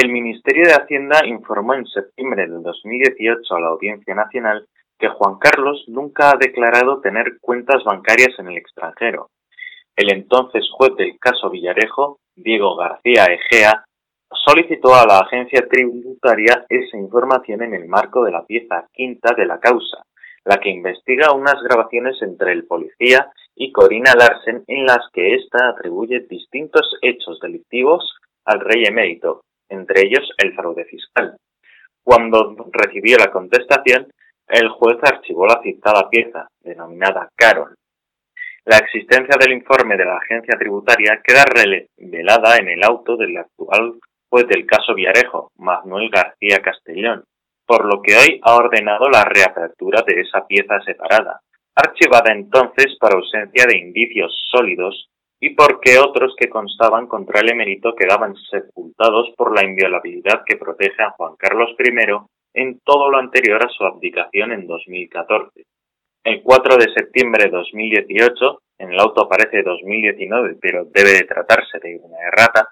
El 0.00 0.12
Ministerio 0.12 0.62
de 0.62 0.74
Hacienda 0.74 1.26
informó 1.26 1.74
en 1.74 1.84
septiembre 1.84 2.46
de 2.46 2.60
2018 2.60 3.52
a 3.52 3.60
la 3.60 3.66
Audiencia 3.66 4.14
Nacional 4.14 4.64
que 4.96 5.08
Juan 5.08 5.40
Carlos 5.40 5.86
nunca 5.88 6.30
ha 6.30 6.36
declarado 6.38 7.00
tener 7.00 7.40
cuentas 7.40 7.82
bancarias 7.82 8.30
en 8.38 8.46
el 8.46 8.58
extranjero. 8.58 9.30
El 9.96 10.12
entonces 10.12 10.68
juez 10.70 10.94
del 10.96 11.18
caso 11.18 11.50
Villarejo, 11.50 12.20
Diego 12.36 12.76
García 12.76 13.24
Egea, 13.24 13.86
solicitó 14.46 14.94
a 14.94 15.04
la 15.04 15.18
agencia 15.18 15.66
tributaria 15.68 16.64
esa 16.68 16.96
información 16.96 17.64
en 17.64 17.74
el 17.74 17.88
marco 17.88 18.22
de 18.22 18.30
la 18.30 18.44
pieza 18.46 18.86
quinta 18.92 19.34
de 19.36 19.46
la 19.46 19.58
causa, 19.58 20.04
la 20.44 20.58
que 20.58 20.70
investiga 20.70 21.32
unas 21.32 21.60
grabaciones 21.60 22.22
entre 22.22 22.52
el 22.52 22.68
policía 22.68 23.32
y 23.56 23.72
Corina 23.72 24.14
Larsen 24.14 24.62
en 24.68 24.86
las 24.86 25.10
que 25.12 25.34
ésta 25.34 25.70
atribuye 25.70 26.20
distintos 26.30 26.88
hechos 27.02 27.40
delictivos 27.40 28.14
al 28.44 28.60
rey 28.60 28.84
emérito, 28.84 29.42
entre 29.68 30.06
ellos 30.06 30.30
el 30.38 30.54
fraude 30.54 30.84
fiscal. 30.84 31.36
Cuando 32.02 32.56
recibió 32.72 33.18
la 33.18 33.30
contestación, 33.30 34.08
el 34.48 34.68
juez 34.70 34.98
archivó 35.02 35.46
la 35.46 35.60
citada 35.62 36.08
pieza, 36.08 36.48
denominada 36.60 37.28
Carol. 37.36 37.74
La 38.64 38.78
existencia 38.78 39.36
del 39.38 39.52
informe 39.52 39.96
de 39.96 40.04
la 40.04 40.16
agencia 40.16 40.58
tributaria 40.58 41.20
queda 41.22 41.44
revelada 41.44 42.56
en 42.56 42.68
el 42.68 42.82
auto 42.82 43.16
del 43.16 43.36
actual 43.36 43.94
juez 44.30 44.46
del 44.46 44.66
caso 44.66 44.94
Viarejo, 44.94 45.52
Manuel 45.56 46.10
García 46.10 46.60
Castellón, 46.62 47.24
por 47.66 47.84
lo 47.84 48.02
que 48.02 48.16
hoy 48.16 48.40
ha 48.42 48.56
ordenado 48.56 49.08
la 49.08 49.24
reapertura 49.24 50.02
de 50.06 50.20
esa 50.20 50.46
pieza 50.46 50.80
separada, 50.84 51.40
archivada 51.74 52.32
entonces 52.32 52.96
por 52.98 53.14
ausencia 53.14 53.64
de 53.66 53.78
indicios 53.78 54.32
sólidos 54.50 55.08
y 55.40 55.50
porque 55.50 55.98
otros 55.98 56.34
que 56.36 56.48
constaban 56.48 57.06
contra 57.06 57.40
el 57.40 57.50
emérito 57.50 57.94
quedaban 57.94 58.34
sepultados 58.50 59.30
por 59.36 59.54
la 59.54 59.64
inviolabilidad 59.64 60.42
que 60.44 60.56
protege 60.56 61.02
a 61.02 61.10
Juan 61.10 61.36
Carlos 61.36 61.70
I 61.78 62.60
en 62.60 62.80
todo 62.80 63.10
lo 63.10 63.18
anterior 63.18 63.64
a 63.64 63.68
su 63.68 63.84
abdicación 63.84 64.52
en 64.52 64.66
2014. 64.66 65.64
El 66.24 66.42
4 66.42 66.76
de 66.76 66.92
septiembre 66.92 67.44
de 67.44 67.50
2018, 67.50 68.62
en 68.78 68.92
el 68.92 68.98
auto 68.98 69.22
aparece 69.22 69.62
2019, 69.62 70.56
pero 70.60 70.84
debe 70.86 71.12
de 71.12 71.24
tratarse 71.24 71.78
de 71.78 72.00
una 72.02 72.18
errata, 72.18 72.68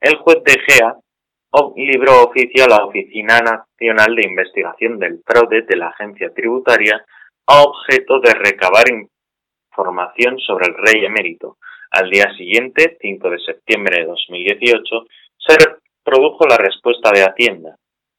el 0.00 0.16
juez 0.16 0.38
de 0.44 0.60
Gea 0.60 0.96
libró 1.76 2.24
oficio 2.24 2.64
a 2.64 2.68
la 2.68 2.84
Oficina 2.84 3.40
Nacional 3.40 4.14
de 4.14 4.28
Investigación 4.28 4.98
del 4.98 5.22
Fraude 5.24 5.62
de 5.62 5.76
la 5.76 5.88
Agencia 5.88 6.32
Tributaria 6.34 7.04
a 7.46 7.62
objeto 7.62 8.20
de 8.20 8.34
recabar 8.34 8.84
información 8.90 10.38
sobre 10.38 10.66
el 10.66 10.74
rey 10.74 11.04
emérito, 11.04 11.56
al 11.90 12.10
día 12.10 12.32
siguiente, 12.36 12.96
5 13.00 13.30
de 13.30 13.38
septiembre 13.38 14.00
de 14.00 14.06
2018, 14.06 15.06
se 15.38 15.56
produjo 16.02 16.46
la 16.46 16.56
respuesta 16.56 17.10
de 17.12 17.22
Hacienda, 17.22 17.76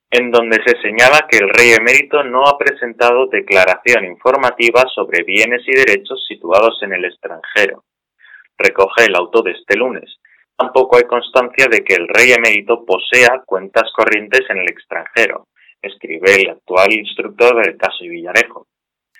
en 0.10 0.32
donde 0.32 0.58
se 0.66 0.80
señala 0.82 1.28
que 1.30 1.38
el 1.38 1.50
rey 1.50 1.72
emérito 1.72 2.24
no 2.24 2.44
ha 2.46 2.58
presentado 2.58 3.28
declaración 3.28 4.06
informativa 4.06 4.86
sobre 4.94 5.24
bienes 5.24 5.62
y 5.68 5.72
derechos 5.72 6.26
situados 6.28 6.78
en 6.82 6.94
el 6.94 7.06
extranjero. 7.06 7.84
Recoge 8.58 9.06
el 9.06 9.16
auto 9.16 9.42
de 9.42 9.52
este 9.52 9.78
lunes. 9.78 10.18
Tampoco 10.56 10.98
hay 10.98 11.04
constancia 11.04 11.68
de 11.70 11.84
que 11.84 11.96
el 11.96 12.08
rey 12.08 12.32
emérito 12.32 12.84
posea 12.86 13.44
cuentas 13.46 13.92
corrientes 13.96 14.42
en 14.50 14.58
el 14.58 14.70
extranjero, 14.70 15.48
escribe 15.82 16.42
el 16.42 16.50
actual 16.50 16.92
instructor 16.94 17.64
del 17.64 17.78
caso 17.78 18.00
Villarejo. 18.02 18.66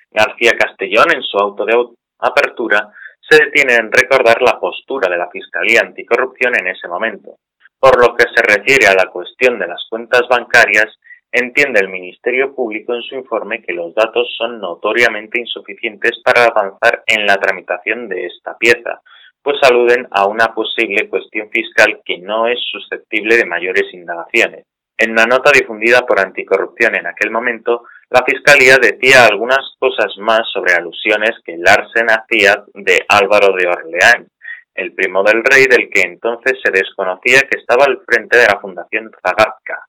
García 0.10 0.52
Castellón, 0.58 1.14
en 1.14 1.22
su 1.22 1.38
auto 1.38 1.66
de 1.66 1.76
apertura, 2.20 2.92
se 3.30 3.44
detiene 3.44 3.76
en 3.76 3.92
recordar 3.92 4.42
la 4.42 4.60
postura 4.60 5.10
de 5.10 5.18
la 5.18 5.30
Fiscalía 5.30 5.82
Anticorrupción 5.82 6.56
en 6.56 6.68
ese 6.68 6.88
momento. 6.88 7.38
Por 7.80 8.00
lo 8.00 8.16
que 8.16 8.26
se 8.34 8.42
refiere 8.42 8.88
a 8.88 8.96
la 8.96 9.10
cuestión 9.10 9.60
de 9.60 9.68
las 9.68 9.86
cuentas 9.90 10.22
bancarias, 10.30 10.88
entiende 11.32 11.82
el 11.82 11.90
Ministerio 11.90 12.56
Público 12.56 12.94
en 12.94 13.02
su 13.02 13.16
informe 13.16 13.62
que 13.62 13.74
los 13.74 13.94
datos 13.94 14.34
son 14.38 14.60
notoriamente 14.60 15.40
insuficientes 15.40 16.20
para 16.24 16.46
avanzar 16.46 17.04
en 17.06 17.26
la 17.26 17.36
tramitación 17.38 18.08
de 18.08 18.26
esta 18.26 18.58
pieza, 18.58 19.02
pues 19.44 19.58
aluden 19.64 20.08
a 20.12 20.26
una 20.26 20.54
posible 20.54 21.10
cuestión 21.10 21.50
fiscal 21.50 22.02
que 22.04 22.18
no 22.20 22.48
es 22.48 22.60
susceptible 22.72 23.38
de 23.38 23.46
mayores 23.46 23.94
indagaciones. 23.94 24.66
En 24.98 25.12
una 25.12 25.26
nota 25.26 25.52
difundida 25.54 26.02
por 26.08 26.20
Anticorrupción 26.20 26.96
en 26.96 27.06
aquel 27.06 27.30
momento, 27.30 27.84
la 28.10 28.24
Fiscalía 28.24 28.78
decía 28.78 29.26
algunas 29.26 29.76
cosas 29.78 30.16
más 30.18 30.50
sobre 30.54 30.74
alusiones 30.74 31.32
que 31.44 31.58
Larsen 31.58 32.10
hacía 32.10 32.64
de 32.74 33.06
Álvaro 33.10 33.54
de 33.54 33.68
Orleán, 33.68 34.28
el 34.74 34.94
primo 34.94 35.24
del 35.24 35.44
rey 35.44 35.66
del 35.66 35.90
que 35.90 36.02
entonces 36.02 36.58
se 36.64 36.72
desconocía 36.72 37.42
que 37.42 37.60
estaba 37.60 37.84
al 37.84 38.02
frente 38.06 38.38
de 38.38 38.46
la 38.48 38.62
Fundación 38.62 39.12
Zagadka, 39.22 39.88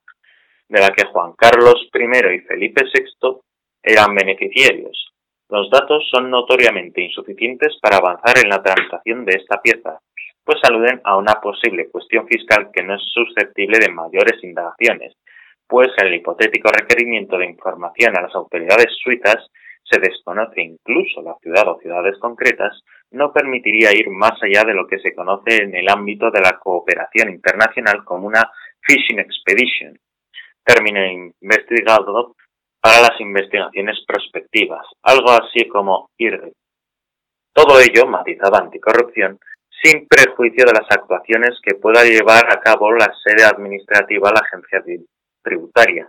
de 0.69 0.81
la 0.81 0.91
que 0.91 1.07
Juan 1.07 1.35
Carlos 1.35 1.89
I 1.95 2.35
y 2.35 2.41
Felipe 2.41 2.83
VI 2.93 3.39
eran 3.85 4.15
beneficiarios. 4.17 5.13
Los 5.49 5.71
datos 5.71 6.03
son 6.11 6.29
notoriamente 6.29 7.01
insuficientes 7.01 7.79
para 7.81 7.99
avanzar 7.99 8.37
en 8.43 8.51
la 8.51 8.61
tramitación 8.61 9.25
de 9.25 9.37
esta 9.37 9.63
pieza, 9.63 10.01
pues 10.43 10.59
aluden 10.65 11.01
a 11.05 11.17
una 11.17 11.35
posible 11.35 11.89
cuestión 11.89 12.27
fiscal 12.27 12.71
que 12.73 12.83
no 12.83 12.97
es 12.97 13.03
susceptible 13.15 13.79
de 13.79 13.93
mayores 13.93 14.43
indagaciones, 14.43 15.15
pues 15.69 15.89
el 15.99 16.15
hipotético 16.15 16.71
requerimiento 16.71 17.37
de 17.37 17.47
información 17.47 18.17
a 18.17 18.23
las 18.23 18.35
autoridades 18.35 18.89
suizas 19.03 19.47
se 19.85 20.01
desconoce 20.01 20.63
incluso 20.63 21.23
la 21.23 21.37
ciudad 21.41 21.69
o 21.69 21.79
ciudades 21.81 22.19
concretas, 22.19 22.83
no 23.11 23.33
permitiría 23.33 23.93
ir 23.93 24.11
más 24.11 24.33
allá 24.43 24.65
de 24.65 24.75
lo 24.75 24.87
que 24.87 24.99
se 24.99 25.15
conoce 25.15 25.63
en 25.63 25.75
el 25.75 25.89
ámbito 25.89 26.31
de 26.31 26.41
la 26.41 26.59
cooperación 26.59 27.31
internacional 27.31 28.05
como 28.05 28.27
una 28.27 28.51
fishing 28.81 29.19
expedition, 29.19 29.99
término 30.65 31.01
investigado 31.41 32.35
para 32.81 33.01
las 33.01 33.21
investigaciones 33.21 33.97
prospectivas, 34.07 34.87
algo 35.03 35.31
así 35.31 35.67
como 35.69 36.11
IRDE. 36.19 36.53
Todo 37.53 37.81
ello, 37.81 38.07
matizada 38.07 38.59
anticorrupción, 38.59 39.39
sin 39.83 40.07
prejuicio 40.07 40.65
de 40.67 40.73
las 40.73 40.91
actuaciones 40.91 41.59
que 41.63 41.77
pueda 41.77 42.05
llevar 42.05 42.53
a 42.53 42.61
cabo 42.61 42.93
la 42.93 43.13
sede 43.25 43.45
administrativa 43.45 44.31
la 44.31 44.41
agencia 44.41 44.81
tributaria 45.49 46.09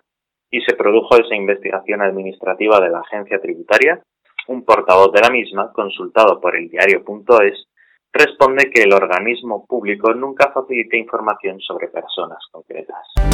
y 0.51 0.62
se 0.62 0.75
produjo 0.75 1.15
esa 1.15 1.36
investigación 1.36 2.01
administrativa 2.01 2.79
de 2.79 2.89
la 2.89 3.00
agencia 3.00 3.39
tributaria, 3.39 4.01
un 4.48 4.65
portavoz 4.65 5.12
de 5.13 5.22
la 5.22 5.29
misma, 5.29 5.72
consultado 5.72 6.39
por 6.41 6.55
el 6.55 6.69
diario.es, 6.69 7.65
responde 8.12 8.72
que 8.72 8.81
el 8.81 8.93
organismo 8.93 9.65
público 9.67 10.13
nunca 10.13 10.51
facilita 10.51 10.98
información 10.98 11.60
sobre 11.60 11.88
personas 11.88 12.39
concretas. 12.51 13.28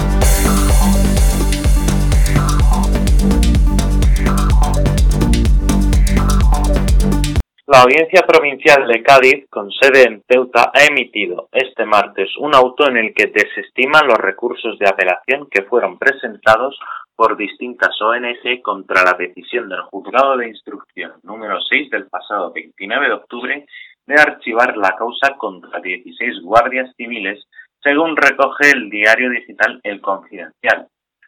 La 7.67 7.81
Audiencia 7.81 8.21
Provincial 8.21 8.87
de 8.87 9.01
Cádiz, 9.01 9.49
con 9.49 9.71
sede 9.71 10.03
en 10.03 10.21
Ceuta, 10.29 10.71
ha 10.71 10.85
emitido 10.85 11.49
este 11.51 11.83
martes 11.83 12.29
un 12.37 12.53
auto 12.53 12.87
en 12.87 12.97
el 12.97 13.11
que 13.15 13.25
desestima 13.25 14.03
los 14.03 14.19
recursos 14.19 14.77
de 14.77 14.87
apelación 14.87 15.47
que 15.49 15.63
fueron 15.63 15.97
presentados 15.97 16.77
por 17.15 17.35
distintas 17.35 17.99
ONG 17.99 18.61
contra 18.61 19.03
la 19.03 19.13
decisión 19.13 19.67
del 19.67 19.81
Juzgado 19.81 20.37
de 20.37 20.49
Instrucción 20.49 21.13
número 21.23 21.59
6 21.59 21.89
del 21.89 22.05
pasado 22.05 22.53
29 22.53 23.07
de 23.07 23.13
octubre 23.13 23.65
de 24.05 24.13
archivar 24.13 24.77
la 24.77 24.95
causa 24.95 25.35
contra 25.35 25.79
16 25.79 26.43
guardias 26.43 26.93
civiles, 26.95 27.47
según 27.81 28.15
recoge 28.15 28.69
el 28.75 28.91
diario 28.91 29.31
digital 29.31 29.79
El 29.81 30.01
Confidencial, 30.01 30.87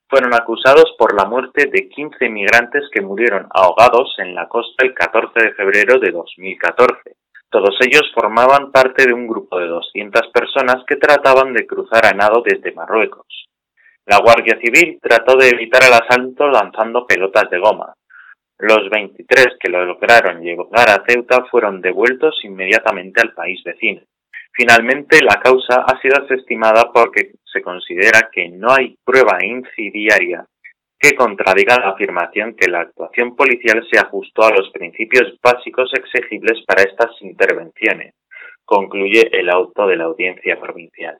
fueron 0.09 0.33
acusados 0.33 0.95
por 0.97 1.15
la 1.15 1.25
muerte 1.25 1.69
de 1.71 1.89
15 1.89 2.29
migrantes 2.29 2.83
que 2.91 3.01
murieron 3.01 3.47
ahogados 3.49 4.15
en 4.19 4.33
la 4.33 4.47
costa 4.47 4.85
el 4.85 4.93
14 4.93 5.31
de 5.35 5.53
febrero 5.53 5.99
de 5.99 6.11
2014. 6.11 7.15
Todos 7.49 7.77
ellos 7.81 8.11
formaban 8.13 8.71
parte 8.71 9.05
de 9.05 9.13
un 9.13 9.27
grupo 9.27 9.59
de 9.59 9.67
200 9.67 10.27
personas 10.33 10.83
que 10.85 10.97
trataban 10.97 11.53
de 11.53 11.65
cruzar 11.65 12.05
a 12.05 12.13
nado 12.13 12.41
desde 12.45 12.73
Marruecos. 12.73 13.47
La 14.05 14.19
Guardia 14.19 14.57
Civil 14.61 14.99
trató 15.01 15.37
de 15.37 15.49
evitar 15.49 15.83
el 15.83 15.93
asalto 15.93 16.47
lanzando 16.47 17.05
pelotas 17.05 17.49
de 17.49 17.59
goma. 17.59 17.93
Los 18.59 18.89
23 18.89 19.57
que 19.59 19.69
lo 19.69 19.85
lograron 19.85 20.41
llegar 20.41 20.89
a 20.89 21.03
Ceuta 21.07 21.45
fueron 21.51 21.81
devueltos 21.81 22.39
inmediatamente 22.43 23.21
al 23.21 23.33
país 23.33 23.61
vecino. 23.63 24.01
Finalmente, 24.51 25.21
la 25.21 25.39
causa 25.39 25.83
ha 25.85 26.01
sido 26.01 26.25
desestimada 26.25 26.91
porque 26.91 27.33
se 27.57 27.63
considera 27.63 28.29
que 28.31 28.49
no 28.49 28.71
hay 28.71 28.95
prueba 29.03 29.43
incidiaria 29.43 30.45
que 30.99 31.15
contradiga 31.15 31.79
la 31.79 31.89
afirmación 31.89 32.55
que 32.55 32.69
la 32.69 32.81
actuación 32.81 33.35
policial 33.35 33.85
se 33.91 33.99
ajustó 33.99 34.43
a 34.43 34.51
los 34.51 34.69
principios 34.71 35.37
básicos 35.41 35.91
exigibles 35.93 36.63
para 36.65 36.83
estas 36.83 37.11
intervenciones, 37.21 38.13
concluye 38.65 39.29
el 39.31 39.49
auto 39.49 39.87
de 39.87 39.95
la 39.95 40.05
audiencia 40.05 40.59
provincial. 40.59 41.17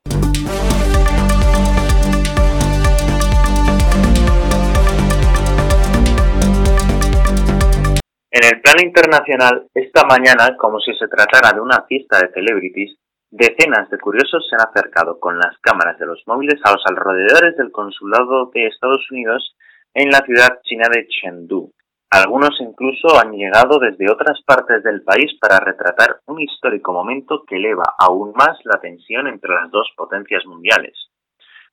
En 8.29 8.43
el 8.43 8.61
plano 8.61 8.81
internacional, 8.83 9.67
esta 9.73 10.03
mañana, 10.05 10.55
como 10.57 10.79
si 10.79 10.93
se 10.93 11.07
tratara 11.07 11.53
de 11.53 11.61
una 11.61 11.83
fiesta 11.87 12.19
de 12.19 12.31
celebrities, 12.33 12.95
decenas 13.29 13.89
de 13.89 13.97
curiosos 13.97 14.47
se 14.49 14.55
han 14.55 14.67
acercado 14.67 15.19
con 15.19 15.37
las 15.37 15.57
cámaras 15.59 15.97
de 15.99 16.05
los 16.05 16.21
móviles 16.25 16.59
a 16.63 16.71
los 16.71 16.83
alrededores 16.85 17.55
del 17.57 17.71
consulado 17.71 18.49
de 18.53 18.67
Estados 18.67 19.09
Unidos 19.11 19.55
en 19.93 20.09
la 20.09 20.19
ciudad 20.19 20.61
china 20.63 20.87
de 20.93 21.07
Chengdu. 21.07 21.71
Algunos 22.09 22.55
incluso 22.61 23.19
han 23.19 23.33
llegado 23.33 23.79
desde 23.79 24.09
otras 24.09 24.41
partes 24.45 24.81
del 24.83 25.01
país 25.03 25.37
para 25.41 25.59
retratar 25.59 26.21
un 26.27 26.39
histórico 26.39 26.93
momento 26.93 27.43
que 27.45 27.57
eleva 27.57 27.95
aún 27.99 28.31
más 28.33 28.57
la 28.63 28.79
tensión 28.79 29.27
entre 29.27 29.53
las 29.53 29.69
dos 29.71 29.91
potencias 29.97 30.45
mundiales. 30.45 31.09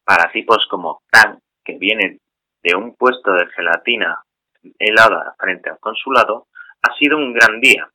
Para 0.04 0.32
tipos 0.32 0.66
como 0.68 1.02
Tang, 1.11 1.38
que 1.64 1.78
viene 1.78 2.18
de 2.64 2.75
un 2.75 2.96
puesto 2.96 3.32
de 3.32 3.46
gelatina 3.54 4.25
helada 4.78 5.34
frente 5.38 5.70
al 5.70 5.78
consulado, 5.78 6.46
ha 6.82 6.94
sido 6.96 7.16
un 7.16 7.32
gran 7.32 7.61
día. 7.61 7.88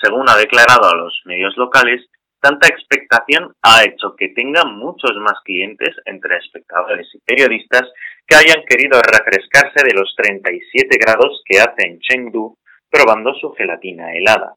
Según 0.00 0.28
ha 0.30 0.36
declarado 0.36 0.88
a 0.88 0.96
los 0.96 1.20
medios 1.24 1.56
locales, 1.56 2.06
tanta 2.40 2.68
expectación 2.68 3.54
ha 3.62 3.84
hecho 3.84 4.16
que 4.16 4.28
tenga 4.28 4.64
muchos 4.64 5.12
más 5.20 5.40
clientes 5.44 5.94
entre 6.06 6.38
espectadores 6.38 7.08
y 7.14 7.20
periodistas 7.20 7.82
que 8.26 8.36
hayan 8.36 8.64
querido 8.64 9.00
refrescarse 9.00 9.84
de 9.84 9.94
los 9.94 10.14
37 10.16 10.96
grados 10.98 11.42
que 11.44 11.60
hace 11.60 11.86
en 11.86 12.00
Chengdu 12.00 12.56
probando 12.90 13.34
su 13.34 13.52
gelatina 13.52 14.12
helada. 14.12 14.54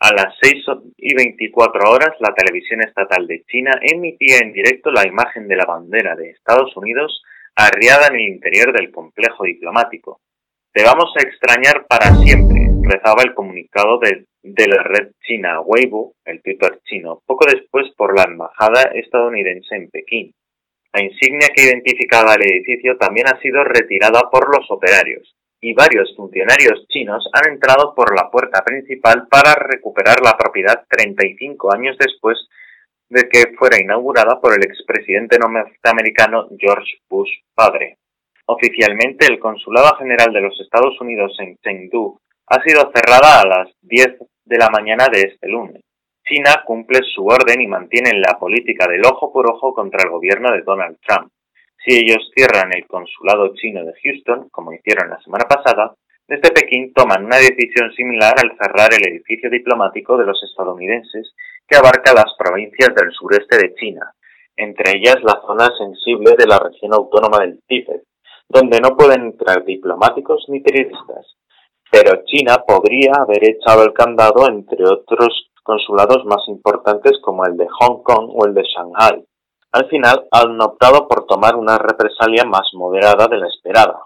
A 0.00 0.12
las 0.12 0.34
6 0.40 0.64
y 0.96 1.14
24 1.14 1.90
horas, 1.90 2.10
la 2.20 2.32
televisión 2.32 2.80
estatal 2.82 3.26
de 3.26 3.42
China 3.44 3.72
emitía 3.82 4.38
en 4.38 4.52
directo 4.52 4.92
la 4.92 5.06
imagen 5.06 5.48
de 5.48 5.56
la 5.56 5.64
bandera 5.64 6.14
de 6.14 6.30
Estados 6.30 6.76
Unidos 6.76 7.22
arriada 7.56 8.06
en 8.06 8.14
el 8.14 8.20
interior 8.20 8.72
del 8.72 8.92
complejo 8.92 9.44
diplomático. 9.44 10.20
Te 10.72 10.84
vamos 10.84 11.12
a 11.18 11.22
extrañar 11.22 11.86
para 11.88 12.14
siempre, 12.22 12.67
rezaba 12.88 13.22
el 13.22 13.34
comunicado 13.34 13.98
de, 13.98 14.26
la 14.66 14.82
red 14.82 15.12
china 15.22 15.60
Weibo, 15.60 16.14
el 16.24 16.42
Twitter 16.42 16.80
chino, 16.84 17.22
poco 17.26 17.44
después 17.46 17.86
por 17.96 18.16
la 18.16 18.24
embajada 18.24 18.82
estadounidense 18.94 19.76
en 19.76 19.90
Pekín. 19.90 20.32
La 20.92 21.02
insignia 21.02 21.48
que 21.54 21.64
identificaba 21.64 22.34
el 22.34 22.42
edificio 22.42 22.96
también 22.96 23.26
ha 23.28 23.38
sido 23.40 23.62
retirada 23.62 24.30
por 24.30 24.48
los 24.56 24.70
operarios, 24.70 25.34
y 25.60 25.74
varios 25.74 26.14
funcionarios 26.16 26.86
chinos 26.88 27.28
han 27.32 27.52
entrado 27.52 27.94
por 27.94 28.16
la 28.16 28.30
puerta 28.30 28.64
principal 28.64 29.26
para 29.28 29.54
recuperar 29.54 30.20
la 30.22 30.36
propiedad 30.36 30.84
35 30.88 31.74
años 31.74 31.96
después 31.98 32.38
de 33.10 33.28
que 33.28 33.54
fuera 33.58 33.80
inaugurada 33.80 34.40
por 34.40 34.54
el 34.54 34.64
expresidente 34.64 35.38
norteamericano 35.38 36.48
George 36.58 36.98
Bush 37.08 37.30
padre. 37.54 37.98
Oficialmente, 38.46 39.26
el 39.26 39.38
Consulado 39.38 39.96
General 39.96 40.32
de 40.32 40.40
los 40.40 40.58
Estados 40.60 40.98
Unidos 41.00 41.36
en 41.38 41.56
Chengdu 41.58 42.18
ha 42.50 42.62
sido 42.62 42.90
cerrada 42.94 43.40
a 43.40 43.46
las 43.46 43.68
10 43.82 44.16
de 44.44 44.58
la 44.58 44.70
mañana 44.70 45.08
de 45.12 45.20
este 45.20 45.48
lunes. 45.48 45.82
China 46.24 46.62
cumple 46.64 47.00
su 47.14 47.26
orden 47.26 47.60
y 47.60 47.66
mantiene 47.66 48.18
la 48.18 48.38
política 48.38 48.86
del 48.86 49.04
ojo 49.04 49.32
por 49.32 49.50
ojo 49.50 49.74
contra 49.74 50.02
el 50.02 50.10
gobierno 50.10 50.52
de 50.52 50.62
Donald 50.62 50.98
Trump. 51.06 51.30
Si 51.84 51.94
ellos 51.96 52.30
cierran 52.34 52.72
el 52.72 52.86
consulado 52.86 53.54
chino 53.54 53.84
de 53.84 53.92
Houston, 54.02 54.48
como 54.50 54.72
hicieron 54.72 55.10
la 55.10 55.20
semana 55.20 55.44
pasada, 55.44 55.94
desde 56.26 56.50
Pekín 56.50 56.92
toman 56.92 57.24
una 57.24 57.36
decisión 57.36 57.92
similar 57.94 58.34
al 58.42 58.56
cerrar 58.58 58.90
el 58.92 59.12
edificio 59.12 59.48
diplomático 59.48 60.16
de 60.18 60.26
los 60.26 60.42
estadounidenses 60.42 61.34
que 61.66 61.76
abarca 61.76 62.12
las 62.12 62.34
provincias 62.38 62.94
del 62.94 63.12
sureste 63.12 63.56
de 63.56 63.74
China, 63.74 64.12
entre 64.56 64.96
ellas 64.96 65.16
la 65.22 65.40
zona 65.46 65.70
sensible 65.78 66.34
de 66.36 66.46
la 66.46 66.58
región 66.58 66.92
autónoma 66.92 67.40
del 67.40 67.60
Tíbet, 67.66 68.02
donde 68.48 68.80
no 68.80 68.96
pueden 68.96 69.22
entrar 69.22 69.64
diplomáticos 69.64 70.44
ni 70.48 70.60
periodistas. 70.60 71.36
Pero 71.90 72.22
China 72.26 72.64
podría 72.66 73.12
haber 73.16 73.48
echado 73.48 73.82
el 73.82 73.94
candado 73.94 74.46
entre 74.46 74.84
otros 74.84 75.48
consulados 75.62 76.24
más 76.26 76.46
importantes 76.48 77.18
como 77.22 77.46
el 77.46 77.56
de 77.56 77.66
Hong 77.68 78.02
Kong 78.02 78.30
o 78.34 78.46
el 78.46 78.54
de 78.54 78.62
Shanghai. 78.62 79.24
Al 79.72 79.88
final 79.88 80.26
han 80.30 80.60
optado 80.60 81.08
por 81.08 81.26
tomar 81.26 81.56
una 81.56 81.78
represalia 81.78 82.44
más 82.44 82.70
moderada 82.74 83.26
de 83.28 83.38
la 83.38 83.48
esperada. 83.48 84.00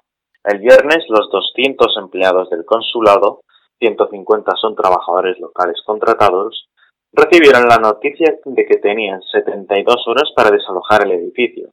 El 0.44 0.58
viernes 0.58 1.04
los 1.08 1.30
200 1.30 1.96
empleados 1.98 2.50
del 2.50 2.64
consulado, 2.64 3.42
150 3.78 4.52
son 4.60 4.74
trabajadores 4.74 5.38
locales 5.40 5.80
contratados, 5.84 6.68
recibieron 7.12 7.68
la 7.68 7.78
noticia 7.78 8.34
de 8.44 8.66
que 8.66 8.78
tenían 8.78 9.20
72 9.22 10.06
horas 10.06 10.30
para 10.34 10.50
desalojar 10.50 11.04
el 11.04 11.12
edificio. 11.12 11.70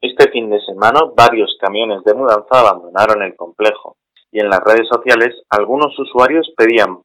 Este 0.00 0.30
fin 0.30 0.50
de 0.50 0.60
semana 0.60 1.00
varios 1.16 1.56
camiones 1.60 2.02
de 2.04 2.14
mudanza 2.14 2.60
abandonaron 2.60 3.22
el 3.22 3.36
complejo 3.36 3.96
y 4.32 4.40
en 4.40 4.48
las 4.48 4.60
redes 4.60 4.88
sociales 4.88 5.42
algunos 5.50 5.96
usuarios 5.98 6.50
pedían 6.56 6.98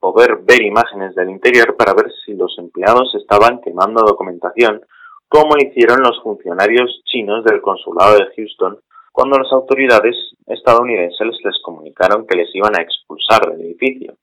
poder 0.00 0.38
ver 0.42 0.62
imágenes 0.62 1.14
del 1.14 1.30
interior 1.30 1.76
para 1.76 1.94
ver 1.94 2.10
si 2.24 2.34
los 2.34 2.58
empleados 2.58 3.14
estaban 3.14 3.60
quemando 3.60 4.02
documentación, 4.02 4.80
como 5.28 5.56
hicieron 5.56 6.00
los 6.00 6.20
funcionarios 6.22 7.02
chinos 7.04 7.44
del 7.44 7.60
consulado 7.60 8.16
de 8.16 8.26
Houston 8.34 8.80
cuando 9.12 9.38
las 9.38 9.52
autoridades 9.52 10.16
estadounidenses 10.46 11.38
les 11.44 11.62
comunicaron 11.62 12.26
que 12.26 12.36
les 12.36 12.52
iban 12.54 12.76
a 12.76 12.82
expulsar 12.82 13.42
del 13.50 13.60
edificio. 13.60 14.14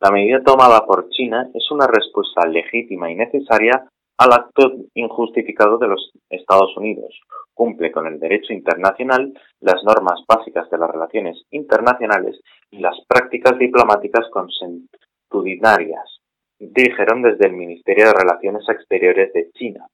La 0.00 0.10
medida 0.10 0.42
tomada 0.44 0.86
por 0.86 1.08
China 1.10 1.48
es 1.52 1.70
una 1.70 1.86
respuesta 1.86 2.46
legítima 2.46 3.10
y 3.10 3.16
necesaria 3.16 3.88
al 4.18 4.32
acto 4.32 4.72
injustificado 4.94 5.78
de 5.78 5.88
los 5.88 6.12
Estados 6.30 6.74
Unidos, 6.76 7.12
cumple 7.56 7.90
con 7.90 8.06
el 8.06 8.20
derecho 8.20 8.52
internacional, 8.52 9.32
las 9.60 9.82
normas 9.82 10.20
básicas 10.28 10.68
de 10.70 10.76
las 10.76 10.90
relaciones 10.90 11.42
internacionales 11.50 12.38
y 12.70 12.78
las 12.78 12.96
prácticas 13.08 13.58
diplomáticas 13.58 14.28
consentudinarias, 14.30 16.20
dijeron 16.58 17.22
desde 17.22 17.46
el 17.46 17.54
Ministerio 17.54 18.08
de 18.08 18.12
Relaciones 18.12 18.68
Exteriores 18.68 19.32
de 19.32 19.50
China. 19.52 19.86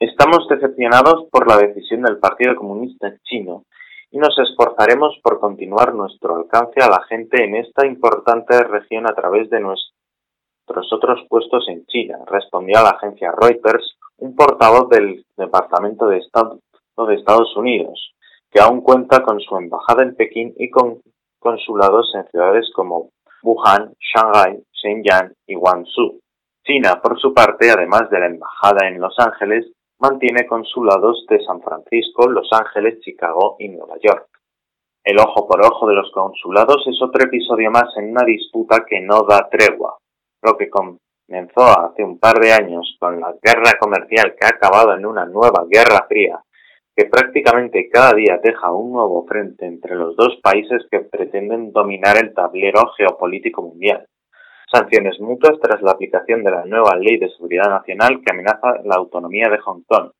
Estamos 0.00 0.48
decepcionados 0.48 1.28
por 1.30 1.48
la 1.48 1.56
decisión 1.56 2.02
del 2.02 2.18
Partido 2.18 2.56
Comunista 2.56 3.14
Chino 3.22 3.62
y 4.10 4.18
nos 4.18 4.36
esforzaremos 4.36 5.18
por 5.22 5.38
continuar 5.38 5.94
nuestro 5.94 6.34
alcance 6.36 6.80
a 6.82 6.90
la 6.90 7.02
gente 7.08 7.44
en 7.44 7.54
esta 7.54 7.86
importante 7.86 8.60
región 8.64 9.08
a 9.08 9.14
través 9.14 9.48
de 9.50 9.60
nuestros 9.60 10.92
otros 10.92 11.24
puestos 11.28 11.68
en 11.68 11.86
China, 11.86 12.18
respondió 12.26 12.78
a 12.78 12.82
la 12.82 12.90
agencia 12.90 13.32
Reuters 13.32 13.96
un 14.18 14.34
portavoz 14.34 14.88
del 14.88 15.24
Departamento 15.36 16.08
de 16.08 16.18
Estado 16.18 16.58
de 17.02 17.16
Estados 17.16 17.56
Unidos, 17.56 18.14
que 18.50 18.60
aún 18.60 18.80
cuenta 18.80 19.22
con 19.24 19.40
su 19.40 19.56
embajada 19.56 20.04
en 20.04 20.14
Pekín 20.14 20.54
y 20.56 20.70
con 20.70 21.00
consulados 21.40 22.10
en 22.14 22.24
ciudades 22.28 22.70
como 22.74 23.10
Wuhan, 23.42 23.92
Shanghai, 23.98 24.62
Shenzhen 24.72 25.34
y 25.46 25.56
Guangzhou. 25.56 26.20
China, 26.64 27.00
por 27.02 27.20
su 27.20 27.34
parte, 27.34 27.70
además 27.70 28.08
de 28.10 28.20
la 28.20 28.26
embajada 28.26 28.88
en 28.88 29.00
Los 29.00 29.14
Ángeles, 29.18 29.66
mantiene 29.98 30.46
consulados 30.46 31.26
de 31.28 31.44
San 31.44 31.60
Francisco, 31.60 32.30
Los 32.30 32.48
Ángeles, 32.52 33.00
Chicago 33.00 33.56
y 33.58 33.68
Nueva 33.68 33.96
York. 34.00 34.28
El 35.02 35.18
ojo 35.18 35.46
por 35.46 35.60
ojo 35.62 35.86
de 35.86 35.94
los 35.94 36.10
consulados 36.12 36.82
es 36.86 36.96
otro 37.02 37.24
episodio 37.24 37.70
más 37.70 37.94
en 37.96 38.10
una 38.12 38.24
disputa 38.24 38.86
que 38.88 39.00
no 39.02 39.22
da 39.28 39.48
tregua, 39.50 39.98
lo 40.42 40.56
que 40.56 40.70
comenzó 40.70 41.64
hace 41.64 42.02
un 42.02 42.18
par 42.18 42.38
de 42.40 42.52
años 42.52 42.96
con 42.98 43.20
la 43.20 43.34
guerra 43.42 43.72
comercial 43.78 44.34
que 44.34 44.46
ha 44.46 44.50
acabado 44.50 44.94
en 44.94 45.04
una 45.04 45.26
nueva 45.26 45.66
guerra 45.68 46.06
fría 46.08 46.42
que 46.96 47.06
prácticamente 47.06 47.88
cada 47.90 48.14
día 48.14 48.38
deja 48.42 48.72
un 48.72 48.92
nuevo 48.92 49.26
frente 49.26 49.66
entre 49.66 49.96
los 49.96 50.14
dos 50.16 50.38
países 50.42 50.86
que 50.90 51.00
pretenden 51.00 51.72
dominar 51.72 52.16
el 52.16 52.32
tablero 52.32 52.92
geopolítico 52.96 53.62
mundial. 53.62 54.06
Sanciones 54.70 55.18
mutuas 55.20 55.58
tras 55.60 55.82
la 55.82 55.92
aplicación 55.92 56.44
de 56.44 56.50
la 56.50 56.64
nueva 56.64 56.96
Ley 56.96 57.18
de 57.18 57.30
Seguridad 57.30 57.68
Nacional 57.68 58.22
que 58.24 58.32
amenaza 58.32 58.80
la 58.84 58.96
autonomía 58.96 59.48
de 59.48 59.58
Hong 59.58 59.82
Kong, 59.86 60.12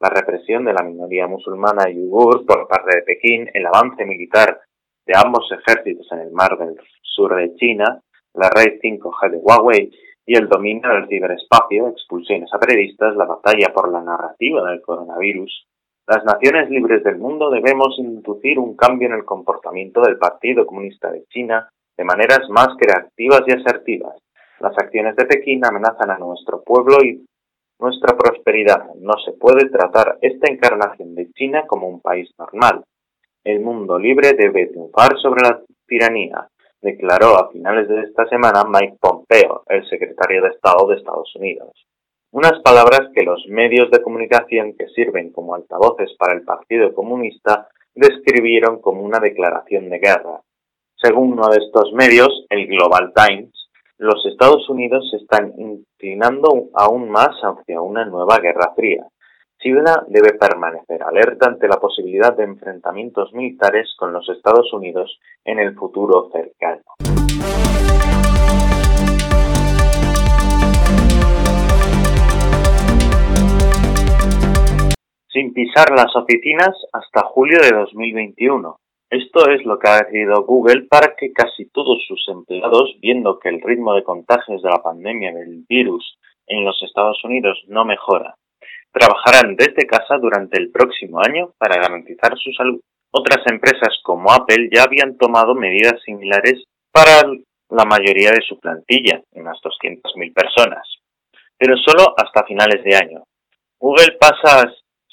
la 0.00 0.08
represión 0.08 0.64
de 0.64 0.72
la 0.72 0.82
minoría 0.82 1.26
musulmana 1.26 1.88
yugur 1.88 2.44
por 2.46 2.66
parte 2.66 2.96
de 2.96 3.02
Pekín, 3.02 3.50
el 3.52 3.66
avance 3.66 4.04
militar 4.04 4.60
de 5.06 5.14
ambos 5.16 5.50
ejércitos 5.52 6.10
en 6.12 6.20
el 6.20 6.32
mar 6.32 6.56
del 6.58 6.76
sur 7.02 7.36
de 7.36 7.54
China, 7.56 8.00
la 8.34 8.48
red 8.48 8.80
5G 8.82 9.30
de 9.30 9.36
Huawei 9.38 9.90
y 10.24 10.36
el 10.36 10.48
dominio 10.48 10.88
del 10.88 11.08
ciberespacio, 11.08 11.88
expulsiones 11.88 12.52
a 12.52 12.58
periodistas, 12.58 13.14
la 13.16 13.26
batalla 13.26 13.72
por 13.74 13.92
la 13.92 14.00
narrativa 14.02 14.70
del 14.70 14.80
coronavirus, 14.80 15.66
Las 16.08 16.24
naciones 16.24 16.68
libres 16.68 17.04
del 17.04 17.16
mundo 17.16 17.48
debemos 17.48 17.96
inducir 17.98 18.58
un 18.58 18.76
cambio 18.76 19.06
en 19.06 19.14
el 19.14 19.24
comportamiento 19.24 20.00
del 20.00 20.18
Partido 20.18 20.66
Comunista 20.66 21.12
de 21.12 21.24
China 21.26 21.68
de 21.96 22.04
maneras 22.04 22.48
más 22.50 22.70
creativas 22.76 23.42
y 23.46 23.52
asertivas. 23.52 24.16
Las 24.58 24.76
acciones 24.76 25.14
de 25.14 25.26
Pekín 25.26 25.64
amenazan 25.64 26.10
a 26.10 26.18
nuestro 26.18 26.62
pueblo 26.62 26.98
y 27.04 27.24
nuestra 27.78 28.16
prosperidad. 28.16 28.94
No 28.96 29.14
se 29.24 29.32
puede 29.32 29.68
tratar 29.70 30.18
esta 30.20 30.50
encarnación 30.50 31.14
de 31.14 31.30
China 31.32 31.66
como 31.68 31.86
un 31.86 32.00
país 32.00 32.28
normal. 32.36 32.82
El 33.44 33.60
mundo 33.60 33.98
libre 33.98 34.32
debe 34.32 34.66
triunfar 34.66 35.16
sobre 35.20 35.42
la 35.42 35.60
tiranía, 35.86 36.48
declaró 36.80 37.38
a 37.38 37.50
finales 37.50 37.88
de 37.88 38.02
esta 38.02 38.26
semana 38.26 38.64
Mike 38.64 38.96
Pompeo, 39.00 39.62
el 39.68 39.88
secretario 39.88 40.42
de 40.42 40.48
Estado 40.48 40.86
de 40.88 40.96
Estados 40.96 41.32
Unidos. 41.36 41.70
Unas 42.32 42.62
palabras 42.62 43.10
que 43.14 43.24
los 43.24 43.44
medios 43.46 43.90
de 43.90 44.00
comunicación 44.00 44.72
que 44.78 44.88
sirven 44.88 45.32
como 45.32 45.54
altavoces 45.54 46.14
para 46.18 46.32
el 46.32 46.42
Partido 46.44 46.94
Comunista 46.94 47.68
describieron 47.94 48.80
como 48.80 49.02
una 49.02 49.20
declaración 49.20 49.90
de 49.90 49.98
guerra. 49.98 50.40
Según 50.96 51.34
uno 51.34 51.48
de 51.50 51.58
estos 51.58 51.92
medios, 51.92 52.46
el 52.48 52.68
Global 52.68 53.12
Times, 53.14 53.52
los 53.98 54.24
Estados 54.24 54.66
Unidos 54.70 55.10
se 55.10 55.18
están 55.18 55.52
inclinando 55.58 56.70
aún 56.72 57.10
más 57.10 57.36
hacia 57.42 57.82
una 57.82 58.06
nueva 58.06 58.38
guerra 58.38 58.72
fría. 58.74 59.06
China 59.58 60.02
debe 60.08 60.32
permanecer 60.32 61.02
alerta 61.02 61.48
ante 61.48 61.68
la 61.68 61.76
posibilidad 61.76 62.34
de 62.34 62.44
enfrentamientos 62.44 63.30
militares 63.34 63.94
con 63.98 64.10
los 64.10 64.26
Estados 64.30 64.72
Unidos 64.72 65.20
en 65.44 65.58
el 65.58 65.74
futuro 65.74 66.30
cercano. 66.32 66.82
Sin 75.32 75.52
pisar 75.54 75.90
las 75.90 76.14
oficinas 76.14 76.76
hasta 76.92 77.22
julio 77.22 77.58
de 77.60 77.70
2021. 77.70 78.76
Esto 79.10 79.50
es 79.50 79.64
lo 79.64 79.78
que 79.78 79.88
ha 79.88 79.98
decidido 80.04 80.44
Google 80.44 80.86
para 80.88 81.14
que 81.16 81.32
casi 81.32 81.66
todos 81.70 82.04
sus 82.06 82.26
empleados, 82.28 82.96
viendo 83.00 83.38
que 83.38 83.48
el 83.48 83.60
ritmo 83.62 83.94
de 83.94 84.04
contagios 84.04 84.62
de 84.62 84.70
la 84.70 84.82
pandemia 84.82 85.32
del 85.32 85.64
virus 85.68 86.18
en 86.46 86.64
los 86.64 86.82
Estados 86.82 87.22
Unidos 87.24 87.62
no 87.68 87.84
mejora, 87.84 88.34
trabajarán 88.90 89.56
desde 89.56 89.86
casa 89.86 90.18
durante 90.18 90.58
el 90.58 90.70
próximo 90.70 91.20
año 91.20 91.52
para 91.58 91.80
garantizar 91.80 92.36
su 92.36 92.52
salud. 92.52 92.80
Otras 93.10 93.46
empresas 93.50 93.98
como 94.02 94.32
Apple 94.32 94.68
ya 94.72 94.84
habían 94.84 95.16
tomado 95.18 95.54
medidas 95.54 96.00
similares 96.04 96.64
para 96.90 97.22
la 97.70 97.84
mayoría 97.84 98.30
de 98.32 98.42
su 98.46 98.58
plantilla, 98.58 99.22
unas 99.32 99.58
200.000 99.62 100.34
personas, 100.34 100.86
pero 101.56 101.76
solo 101.76 102.14
hasta 102.16 102.44
finales 102.44 102.84
de 102.84 102.96
año. 102.96 103.24
Google 103.78 104.16
pasa 104.20 104.72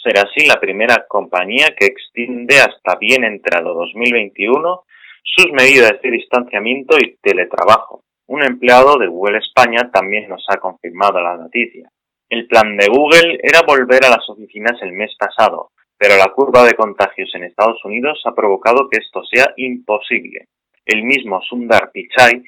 será 0.09 0.23
así 0.23 0.47
la 0.47 0.59
primera 0.59 1.05
compañía 1.07 1.75
que 1.77 1.85
extiende 1.85 2.59
hasta 2.59 2.95
bien 2.95 3.23
entrado 3.23 3.75
2021 3.75 4.83
sus 5.23 5.51
medidas 5.51 6.01
de 6.01 6.09
distanciamiento 6.09 6.97
y 6.97 7.17
teletrabajo. 7.21 8.01
Un 8.27 8.43
empleado 8.43 8.97
de 8.97 9.05
Google 9.05 9.37
España 9.37 9.91
también 9.93 10.27
nos 10.27 10.43
ha 10.49 10.57
confirmado 10.57 11.21
la 11.21 11.37
noticia. 11.37 11.91
El 12.27 12.47
plan 12.47 12.75
de 12.75 12.87
Google 12.87 13.39
era 13.43 13.61
volver 13.67 14.03
a 14.05 14.09
las 14.09 14.27
oficinas 14.29 14.81
el 14.81 14.93
mes 14.93 15.11
pasado, 15.19 15.69
pero 15.95 16.17
la 16.17 16.31
curva 16.33 16.63
de 16.63 16.73
contagios 16.73 17.29
en 17.35 17.43
Estados 17.43 17.83
Unidos 17.85 18.19
ha 18.25 18.33
provocado 18.33 18.89
que 18.89 18.99
esto 19.01 19.21
sea 19.31 19.53
imposible. 19.57 20.47
El 20.85 21.03
mismo 21.03 21.39
Sundar 21.41 21.91
Pichai 21.91 22.43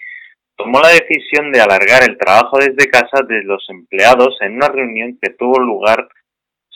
tomó 0.56 0.80
la 0.80 0.90
decisión 0.90 1.52
de 1.52 1.62
alargar 1.62 2.10
el 2.10 2.18
trabajo 2.18 2.58
desde 2.58 2.90
casa 2.90 3.24
de 3.28 3.44
los 3.44 3.64
empleados 3.70 4.38
en 4.42 4.56
una 4.56 4.70
reunión 4.70 5.20
que 5.22 5.32
tuvo 5.32 5.60
lugar 5.60 6.08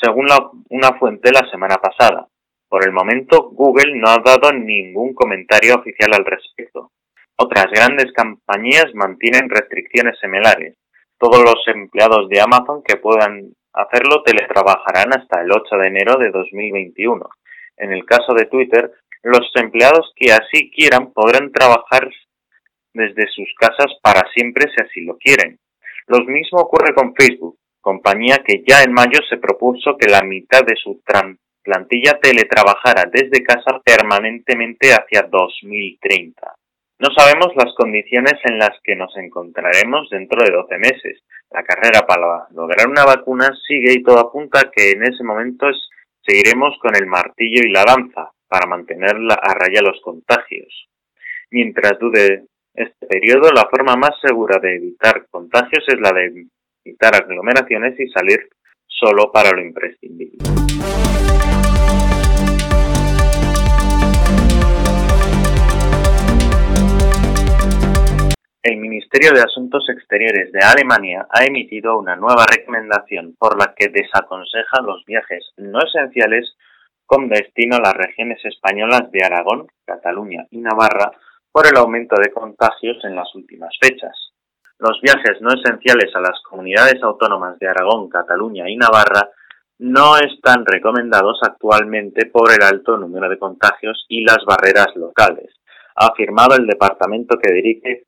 según 0.02 0.28
una 0.70 0.98
fuente 1.00 1.32
la 1.32 1.50
semana 1.50 1.78
pasada. 1.78 2.28
Por 2.68 2.86
el 2.86 2.92
momento, 2.92 3.50
Google 3.52 3.96
no 3.96 4.10
ha 4.10 4.18
dado 4.18 4.52
ningún 4.52 5.14
comentario 5.14 5.76
oficial 5.76 6.12
al 6.14 6.26
respecto. 6.26 6.92
Otras 7.38 7.68
grandes 7.72 8.12
compañías 8.14 8.94
mantienen 8.94 9.50
restricciones 9.50 10.18
similares. 10.20 10.76
Todos 11.18 11.42
los 11.44 11.56
empleados 11.68 12.28
de 12.30 12.42
Amazon 12.42 12.84
que 12.84 12.98
puedan 12.98 13.54
hacerlo 13.74 14.24
teletrabajarán 14.24 15.14
hasta 15.14 15.42
el 15.42 15.52
8 15.52 15.78
de 15.78 15.88
enero 15.88 16.18
de 16.18 16.32
2021. 16.32 17.30
En 17.78 17.92
el 17.92 18.06
caso 18.06 18.34
de 18.34 18.46
Twitter, 18.46 18.92
los 19.24 19.50
empleados 19.56 20.12
que 20.16 20.32
así 20.32 20.72
quieran 20.72 21.12
podrán 21.14 21.52
trabajar 21.52 22.10
desde 22.94 23.28
sus 23.30 23.54
casas 23.60 23.88
para 24.02 24.30
siempre 24.34 24.66
si 24.74 24.84
así 24.84 25.02
lo 25.02 25.18
quieren. 25.18 25.60
Lo 26.08 26.24
mismo 26.26 26.60
ocurre 26.60 26.94
con 26.94 27.14
Facebook 27.16 27.58
compañía 27.86 28.42
que 28.44 28.64
ya 28.68 28.82
en 28.82 28.94
mayo 28.94 29.20
se 29.30 29.38
propuso 29.38 29.96
que 29.96 30.10
la 30.10 30.24
mitad 30.24 30.66
de 30.66 30.76
su 30.76 31.04
plantilla 31.64 32.18
teletrabajara 32.20 33.04
desde 33.14 33.44
casa 33.44 33.80
permanentemente 33.86 34.92
hacia 34.92 35.22
2030. 35.30 36.56
No 36.98 37.10
sabemos 37.16 37.54
las 37.56 37.76
condiciones 37.76 38.34
en 38.46 38.58
las 38.58 38.72
que 38.84 38.96
nos 38.96 39.16
encontraremos 39.18 40.10
dentro 40.10 40.44
de 40.44 40.50
12 40.50 40.78
meses. 40.80 41.22
La 41.52 41.62
carrera 41.62 42.08
para 42.08 42.48
lograr 42.56 42.88
una 42.88 43.06
vacuna 43.06 43.52
sigue 43.68 43.94
y 43.94 44.02
todo 44.02 44.18
apunta 44.18 44.72
que 44.76 44.94
en 44.94 45.04
ese 45.04 45.24
momento 45.24 45.68
seguiremos 46.26 46.80
con 46.80 46.96
el 46.96 47.06
martillo 47.06 47.62
y 47.64 47.70
la 47.70 47.84
lanza 47.84 48.32
para 48.48 48.66
mantener 48.66 49.16
a 49.30 49.54
raya 49.54 49.84
los 49.84 50.02
contagios. 50.02 50.88
Mientras 51.52 52.00
dude 52.00 52.46
este 52.74 53.06
periodo, 53.06 53.52
la 53.52 53.70
forma 53.70 53.96
más 53.96 54.18
segura 54.24 54.58
de 54.60 54.76
evitar 54.76 55.28
contagios 55.30 55.84
es 55.88 56.00
la 56.00 56.12
de 56.12 56.48
evitar 56.86 57.16
aglomeraciones 57.16 58.00
y 58.00 58.08
salir 58.10 58.48
solo 58.88 59.32
para 59.32 59.52
lo 59.52 59.62
imprescindible. 59.62 60.38
El 68.62 68.78
Ministerio 68.78 69.32
de 69.32 69.42
Asuntos 69.42 69.88
Exteriores 69.90 70.52
de 70.52 70.60
Alemania 70.60 71.28
ha 71.30 71.46
emitido 71.46 72.00
una 72.00 72.16
nueva 72.16 72.46
recomendación 72.48 73.36
por 73.38 73.60
la 73.60 73.74
que 73.76 73.90
desaconseja 73.90 74.82
los 74.82 75.04
viajes 75.06 75.52
no 75.58 75.80
esenciales 75.80 76.56
con 77.06 77.30
destino 77.30 77.76
a 77.76 77.82
las 77.82 77.94
regiones 77.94 78.44
españolas 78.44 79.12
de 79.12 79.24
Aragón, 79.24 79.68
Cataluña 79.86 80.48
y 80.50 80.62
Navarra 80.62 81.12
por 81.52 81.68
el 81.68 81.78
aumento 81.78 82.16
de 82.20 82.32
contagios 82.32 82.98
en 83.04 83.16
las 83.16 83.34
últimas 83.36 83.72
fechas. 83.80 84.35
Los 84.80 85.00
viajes 85.02 85.40
no 85.42 85.50
esenciales 85.50 86.14
a 86.16 86.20
las 86.20 86.42
comunidades 86.50 87.02
autónomas 87.02 87.58
de 87.60 87.68
Aragón, 87.68 88.10
Cataluña 88.10 88.70
y 88.70 88.76
Navarra 88.76 89.30
no 89.80 90.18
están 90.18 90.66
recomendados 90.66 91.40
actualmente 91.42 92.26
por 92.28 92.52
el 92.52 92.62
alto 92.62 92.98
número 92.98 93.30
de 93.30 93.40
contagios 93.40 94.06
y 94.10 94.24
las 94.24 94.40
barreras 94.46 94.88
locales, 94.96 95.54
ha 95.96 96.08
afirmado 96.08 96.56
el 96.56 96.68
departamento 96.68 97.38
que 97.42 97.54
dirige 97.54 98.04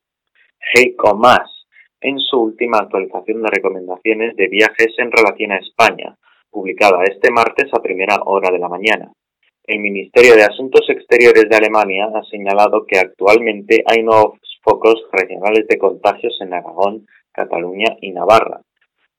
Heiko 0.73 1.15
Maas 1.15 1.49
en 2.01 2.19
su 2.19 2.37
última 2.37 2.79
actualización 2.79 3.41
de 3.41 3.49
recomendaciones 3.49 4.35
de 4.35 4.47
viajes 4.47 4.93
en 4.97 5.11
relación 5.11 5.53
a 5.53 5.57
España, 5.57 6.15
publicada 6.49 7.03
este 7.03 7.31
martes 7.31 7.73
a 7.73 7.81
primera 7.81 8.17
hora 8.25 8.51
de 8.51 8.59
la 8.59 8.69
mañana. 8.69 9.11
El 9.63 9.79
Ministerio 9.79 10.35
de 10.35 10.43
Asuntos 10.43 10.85
Exteriores 10.89 11.49
de 11.49 11.55
Alemania 11.55 12.09
ha 12.13 12.23
señalado 12.23 12.85
que 12.85 12.99
actualmente 12.99 13.83
hay 13.85 14.03
nuevos 14.03 14.39
focos 14.67 15.01
regionales 15.13 15.65
de 15.69 15.77
contagios 15.77 16.37
en 16.41 16.53
Aragón, 16.53 17.07
Cataluña 17.31 17.95
y 18.01 18.11
Navarra. 18.11 18.59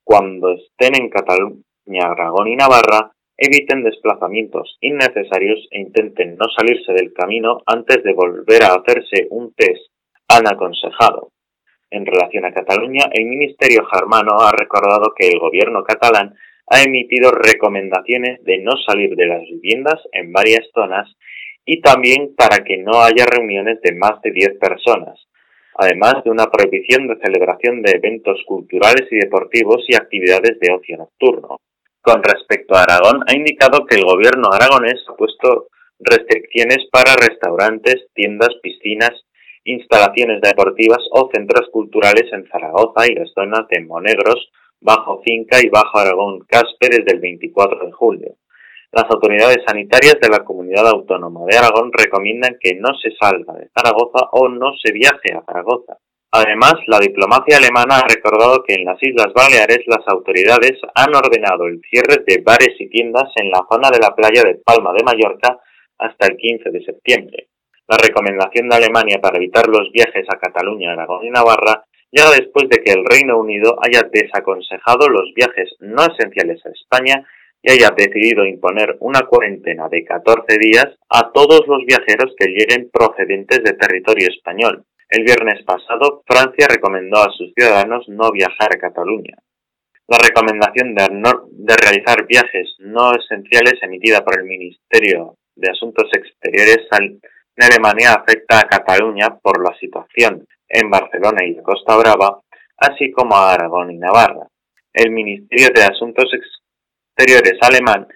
Cuando 0.03 0.51
estén 0.51 1.01
en 1.01 1.09
Cataluña, 1.09 1.63
Aragón 2.03 2.49
y 2.49 2.55
Navarra, 2.55 3.11
eviten 3.35 3.83
desplazamientos 3.83 4.77
innecesarios 4.79 5.67
e 5.71 5.79
intenten 5.79 6.35
no 6.37 6.45
salirse 6.55 6.93
del 6.93 7.13
camino 7.13 7.61
antes 7.65 8.03
de 8.03 8.13
volver 8.13 8.63
a 8.63 8.75
hacerse 8.75 9.27
un 9.31 9.53
test, 9.55 9.89
han 10.27 10.47
aconsejado. 10.47 11.31
En 11.89 12.05
relación 12.05 12.45
a 12.45 12.53
Cataluña, 12.53 13.05
el 13.11 13.25
Ministerio 13.25 13.85
germano 13.91 14.41
ha 14.41 14.51
recordado 14.51 15.13
que 15.15 15.29
el 15.29 15.39
gobierno 15.39 15.83
catalán 15.83 16.35
ha 16.67 16.83
emitido 16.83 17.31
recomendaciones 17.31 18.43
de 18.43 18.59
no 18.59 18.73
salir 18.85 19.15
de 19.15 19.25
las 19.25 19.41
viviendas 19.41 19.99
en 20.11 20.31
varias 20.31 20.67
zonas 20.75 21.09
y 21.65 21.81
también 21.81 22.35
para 22.35 22.63
que 22.63 22.77
no 22.77 23.01
haya 23.01 23.25
reuniones 23.25 23.81
de 23.81 23.95
más 23.95 24.21
de 24.21 24.31
10 24.31 24.59
personas, 24.59 25.19
además 25.79 26.15
de 26.25 26.29
una 26.29 26.51
prohibición 26.51 27.07
de 27.07 27.17
celebración 27.23 27.81
de 27.81 27.91
eventos 27.91 28.43
culturales 28.45 29.07
y 29.09 29.15
deportivos 29.15 29.85
y 29.87 29.95
actividades 29.95 30.59
de 30.59 30.73
ocio 30.73 30.97
nocturno. 30.97 31.61
Con 32.01 32.21
respecto 32.21 32.75
a 32.75 32.83
Aragón, 32.83 33.23
ha 33.25 33.33
indicado 33.33 33.85
que 33.85 33.95
el 33.95 34.03
gobierno 34.03 34.49
aragonés 34.51 34.99
ha 35.07 35.15
puesto 35.15 35.67
restricciones 35.99 36.79
para 36.91 37.15
restaurantes, 37.15 38.07
tiendas, 38.13 38.49
piscinas, 38.61 39.11
instalaciones 39.63 40.41
deportivas 40.41 40.99
o 41.11 41.29
centros 41.33 41.69
culturales 41.71 42.25
en 42.33 42.45
Zaragoza 42.47 43.07
y 43.07 43.15
las 43.15 43.31
zonas 43.31 43.65
de 43.69 43.81
Monegros, 43.81 44.51
Bajo 44.81 45.21
Finca 45.23 45.59
y 45.63 45.69
Bajo 45.69 45.97
Aragón 45.97 46.39
Caspe 46.47 46.89
desde 46.89 47.13
el 47.13 47.19
24 47.19 47.85
de 47.85 47.91
julio. 47.93 48.35
Las 48.91 49.05
autoridades 49.11 49.59
sanitarias 49.67 50.17
de 50.19 50.29
la 50.29 50.43
comunidad 50.43 50.87
autónoma 50.87 51.45
de 51.45 51.57
Aragón 51.57 51.91
recomiendan 51.93 52.57
que 52.59 52.73
no 52.73 52.89
se 52.97 53.11
salga 53.21 53.53
de 53.53 53.69
Zaragoza 53.69 54.29
o 54.31 54.49
no 54.49 54.73
se 54.83 54.91
viaje 54.91 55.31
a 55.31 55.43
Zaragoza. 55.45 55.97
Además, 56.31 56.73
la 56.87 56.97
diplomacia 56.97 57.57
alemana 57.57 57.99
ha 57.99 58.07
recordado 58.07 58.63
que 58.63 58.73
en 58.73 58.85
las 58.85 58.97
Islas 59.01 59.31
Baleares 59.33 59.85
las 59.85 60.07
autoridades 60.07 60.73
han 60.95 61.13
ordenado 61.13 61.67
el 61.67 61.81
cierre 61.87 62.23
de 62.25 62.41
bares 62.41 62.75
y 62.79 62.89
tiendas 62.89 63.29
en 63.35 63.51
la 63.51 63.61
zona 63.69 63.91
de 63.91 63.99
la 63.99 64.15
playa 64.15 64.41
de 64.41 64.55
Palma 64.65 64.91
de 64.93 65.03
Mallorca 65.03 65.59
hasta 65.99 66.27
el 66.27 66.37
15 66.37 66.71
de 66.71 66.83
septiembre. 66.83 67.47
La 67.87 67.97
recomendación 67.97 68.69
de 68.69 68.75
Alemania 68.75 69.19
para 69.21 69.37
evitar 69.37 69.67
los 69.67 69.91
viajes 69.91 70.25
a 70.33 70.39
Cataluña, 70.39 70.93
Aragón 70.93 71.25
y 71.25 71.29
Navarra 71.29 71.83
llega 72.11 72.31
después 72.31 72.67
de 72.69 72.81
que 72.83 72.93
el 72.93 73.05
Reino 73.05 73.37
Unido 73.37 73.77
haya 73.81 74.01
desaconsejado 74.11 75.09
los 75.09 75.31
viajes 75.35 75.75
no 75.79 76.01
esenciales 76.05 76.65
a 76.65 76.69
España 76.69 77.23
y 77.61 77.71
haya 77.71 77.89
decidido 77.95 78.45
imponer 78.45 78.95
una 78.99 79.21
cuarentena 79.21 79.89
de 79.89 80.05
14 80.05 80.57
días 80.59 80.87
a 81.09 81.31
todos 81.31 81.67
los 81.67 81.85
viajeros 81.85 82.33
que 82.37 82.47
lleguen 82.47 82.89
procedentes 82.91 83.63
de 83.63 83.73
territorio 83.73 84.27
español. 84.29 84.85
El 85.09 85.23
viernes 85.23 85.63
pasado, 85.63 86.23
Francia 86.25 86.67
recomendó 86.69 87.17
a 87.19 87.31
sus 87.31 87.51
ciudadanos 87.53 88.07
no 88.07 88.31
viajar 88.31 88.69
a 88.73 88.79
Cataluña. 88.79 89.35
La 90.07 90.17
recomendación 90.17 90.95
de, 90.95 91.75
realizar 91.75 92.25
viajes 92.25 92.75
no 92.79 93.11
esenciales 93.13 93.81
emitida 93.81 94.23
por 94.23 94.39
el 94.39 94.45
Ministerio 94.45 95.35
de 95.55 95.71
Asuntos 95.71 96.09
Exteriores 96.13 96.87
en 96.93 97.19
Alemania 97.57 98.13
afecta 98.13 98.59
a 98.59 98.67
Cataluña 98.67 99.37
por 99.41 99.63
la 99.63 99.77
situación 99.77 100.45
en 100.67 100.89
Barcelona 100.89 101.43
y 101.45 101.55
la 101.55 101.63
Costa 101.63 101.97
Brava, 101.97 102.39
así 102.77 103.11
como 103.11 103.35
a 103.35 103.53
Aragón 103.53 103.91
y 103.91 103.97
Navarra. 103.97 104.47
El 104.93 105.11
Ministerio 105.11 105.69
de 105.75 105.83
Asuntos 105.83 106.25
Exteriores 106.25 106.58
Exteriores 107.19 107.59
alemán 107.63 108.07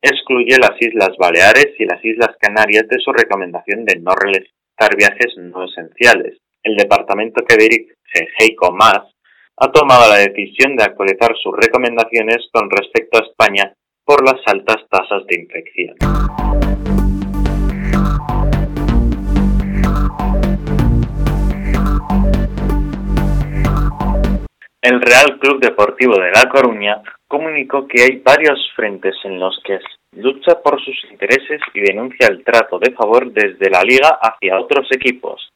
excluye 0.00 0.56
las 0.56 0.80
Islas 0.80 1.16
Baleares 1.18 1.74
y 1.80 1.84
las 1.84 1.98
Islas 2.04 2.36
Canarias 2.38 2.86
de 2.88 3.00
su 3.00 3.12
recomendación 3.12 3.84
de 3.84 3.98
no 3.98 4.12
realizar 4.14 4.96
viajes 4.96 5.36
no 5.36 5.64
esenciales. 5.64 6.38
El 6.62 6.76
departamento 6.76 7.44
que 7.44 7.56
dirige 7.56 7.96
Heiko 8.38 8.70
Maas 8.70 9.02
ha 9.56 9.72
tomado 9.72 10.08
la 10.08 10.18
decisión 10.18 10.76
de 10.76 10.84
actualizar 10.84 11.34
sus 11.42 11.56
recomendaciones 11.56 12.46
con 12.52 12.70
respecto 12.70 13.18
a 13.18 13.26
España 13.26 13.74
por 14.04 14.24
las 14.24 14.40
altas 14.46 14.76
tasas 14.88 15.26
de 15.26 15.40
infección. 15.40 15.96
El 24.82 25.00
Real 25.00 25.38
Club 25.40 25.60
Deportivo 25.60 26.14
de 26.14 26.30
La 26.30 26.48
Coruña 26.48 27.02
comunicó 27.32 27.88
que 27.88 28.02
hay 28.02 28.18
varios 28.18 28.60
frentes 28.76 29.14
en 29.24 29.40
los 29.40 29.58
que 29.64 29.80
lucha 30.16 30.60
por 30.62 30.78
sus 30.84 31.02
intereses 31.10 31.62
y 31.72 31.80
denuncia 31.80 32.26
el 32.28 32.44
trato 32.44 32.78
de 32.78 32.92
favor 32.92 33.32
desde 33.32 33.70
la 33.70 33.82
liga 33.82 34.18
hacia 34.20 34.60
otros 34.60 34.86
equipos. 34.90 35.50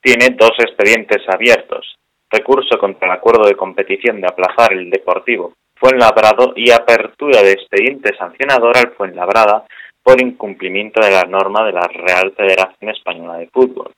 Tiene 0.00 0.36
dos 0.38 0.52
expedientes 0.60 1.28
abiertos, 1.28 1.96
recurso 2.30 2.78
contra 2.78 3.08
el 3.08 3.14
acuerdo 3.14 3.48
de 3.48 3.56
competición 3.56 4.20
de 4.20 4.28
aplazar 4.28 4.72
el 4.72 4.90
Deportivo 4.90 5.54
Fuenlabrado 5.74 6.52
y 6.54 6.70
apertura 6.70 7.42
de 7.42 7.52
expediente 7.52 8.16
sancionador 8.16 8.76
al 8.76 8.92
Fuenlabrada 8.92 9.64
por 10.00 10.20
incumplimiento 10.20 11.04
de 11.04 11.10
la 11.10 11.24
norma 11.24 11.64
de 11.64 11.72
la 11.72 11.88
Real 11.88 12.32
Federación 12.36 12.92
Española 12.92 13.38
de 13.38 13.48
Fútbol. 13.48 13.90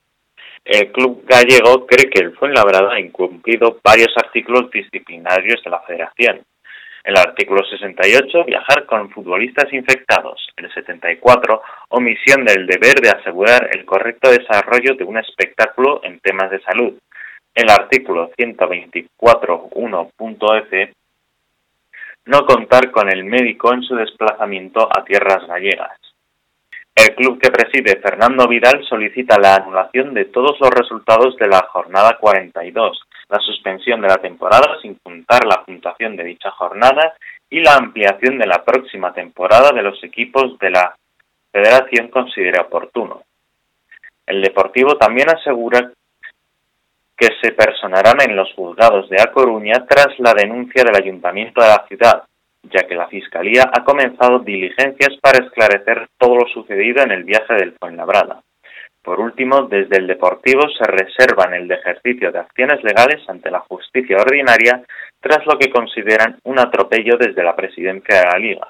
El 0.64 0.90
club 0.90 1.22
gallego 1.26 1.87
cree 1.87 2.09
que 2.09 2.22
el 2.22 2.33
Fuenlabrada 2.33 2.94
ha 2.94 3.00
incumplido 3.00 3.78
varios 3.85 4.12
artículos 4.16 4.70
disciplinarios 4.70 5.62
de 5.62 5.70
la 5.70 5.80
Federación, 5.80 6.40
el 7.04 7.16
artículo 7.16 7.64
68, 7.64 8.44
viajar 8.44 8.84
con 8.86 9.10
futbolistas 9.10 9.72
infectados. 9.72 10.48
El 10.56 10.72
74, 10.72 11.62
omisión 11.88 12.44
del 12.44 12.66
deber 12.66 13.00
de 13.00 13.10
asegurar 13.10 13.68
el 13.72 13.84
correcto 13.84 14.30
desarrollo 14.30 14.94
de 14.94 15.02
un 15.04 15.18
espectáculo 15.18 16.00
en 16.04 16.20
temas 16.20 16.50
de 16.50 16.60
salud. 16.60 16.94
El 17.54 17.70
artículo 17.70 18.30
124.1.f, 18.38 20.92
no 22.26 22.44
contar 22.46 22.90
con 22.90 23.10
el 23.10 23.24
médico 23.24 23.72
en 23.72 23.82
su 23.82 23.96
desplazamiento 23.96 24.86
a 24.90 25.02
tierras 25.04 25.46
gallegas. 25.46 25.96
El 26.94 27.14
club 27.14 27.40
que 27.40 27.50
preside 27.50 27.98
Fernando 28.00 28.46
Vidal 28.46 28.84
solicita 28.86 29.38
la 29.38 29.54
anulación 29.54 30.12
de 30.12 30.26
todos 30.26 30.60
los 30.60 30.68
resultados 30.70 31.34
de 31.36 31.48
la 31.48 31.62
jornada 31.62 32.18
42, 32.20 33.00
la 33.30 33.38
suspensión 33.38 34.00
de 34.00 34.08
la 34.08 34.18
temporada 34.18 34.78
sin 34.82 34.98
juntar 35.02 35.46
la 35.46 35.64
puntuación 35.64 36.16
de 36.16 36.24
dicha 36.24 36.50
jornada 36.50 37.14
y 37.48 37.60
la 37.60 37.74
ampliación 37.74 38.38
de 38.38 38.46
la 38.46 38.64
próxima 38.64 39.12
temporada 39.12 39.72
de 39.72 39.82
los 39.82 40.02
equipos 40.02 40.58
de 40.58 40.70
la 40.70 40.94
Federación 41.52 42.08
considera 42.08 42.62
oportuno. 42.62 43.22
El 44.24 44.40
Deportivo 44.40 44.96
también 44.96 45.28
asegura 45.30 45.90
que 47.16 47.28
se 47.42 47.52
personarán 47.52 48.20
en 48.22 48.36
los 48.36 48.52
juzgados 48.54 49.10
de 49.10 49.20
A 49.20 49.32
Coruña 49.32 49.84
tras 49.86 50.18
la 50.18 50.32
denuncia 50.32 50.84
del 50.84 50.96
Ayuntamiento 50.96 51.60
de 51.60 51.68
la 51.68 51.84
ciudad, 51.88 52.22
ya 52.62 52.86
que 52.86 52.94
la 52.94 53.08
Fiscalía 53.08 53.70
ha 53.72 53.84
comenzado 53.84 54.38
diligencias 54.38 55.18
para 55.20 55.44
esclarecer 55.44 56.08
todo 56.16 56.36
lo 56.36 56.46
sucedido 56.48 57.02
en 57.02 57.10
el 57.10 57.24
viaje 57.24 57.54
del 57.54 57.72
Fuenlabrada. 57.78 58.42
Por 59.02 59.18
último, 59.18 59.62
desde 59.62 59.96
el 59.96 60.06
Deportivo 60.06 60.62
se 60.78 60.84
reservan 60.84 61.54
el 61.54 61.70
ejercicio 61.70 62.30
de 62.30 62.40
acciones 62.40 62.82
legales 62.84 63.26
ante 63.28 63.50
la 63.50 63.60
justicia 63.60 64.18
ordinaria 64.18 64.82
tras 65.20 65.46
lo 65.46 65.58
que 65.58 65.70
consideran 65.70 66.38
un 66.44 66.58
atropello 66.58 67.16
desde 67.18 67.42
la 67.42 67.56
presidencia 67.56 68.20
de 68.20 68.26
la 68.26 68.38
Liga. 68.38 68.68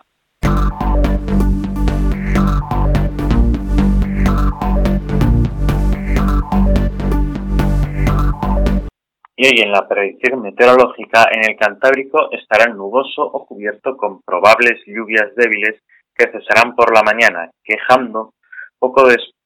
y 9.43 9.47
hoy 9.47 9.63
en 9.63 9.73
la 9.73 9.89
predicción 9.89 10.43
meteorológica 10.43 11.31
en 11.33 11.51
el 11.51 11.57
Cantábrico 11.57 12.31
estará 12.31 12.71
nuboso 12.71 13.23
o 13.23 13.47
cubierto 13.47 13.97
con 13.97 14.21
probables 14.21 14.83
lluvias 14.87 15.35
débiles 15.35 15.81
que 16.15 16.31
cesarán 16.31 16.77
por 16.77 16.95
la 16.95 17.03
mañana, 17.03 17.51
quejando 17.65 18.35
poco 18.79 19.07
después 19.07 19.40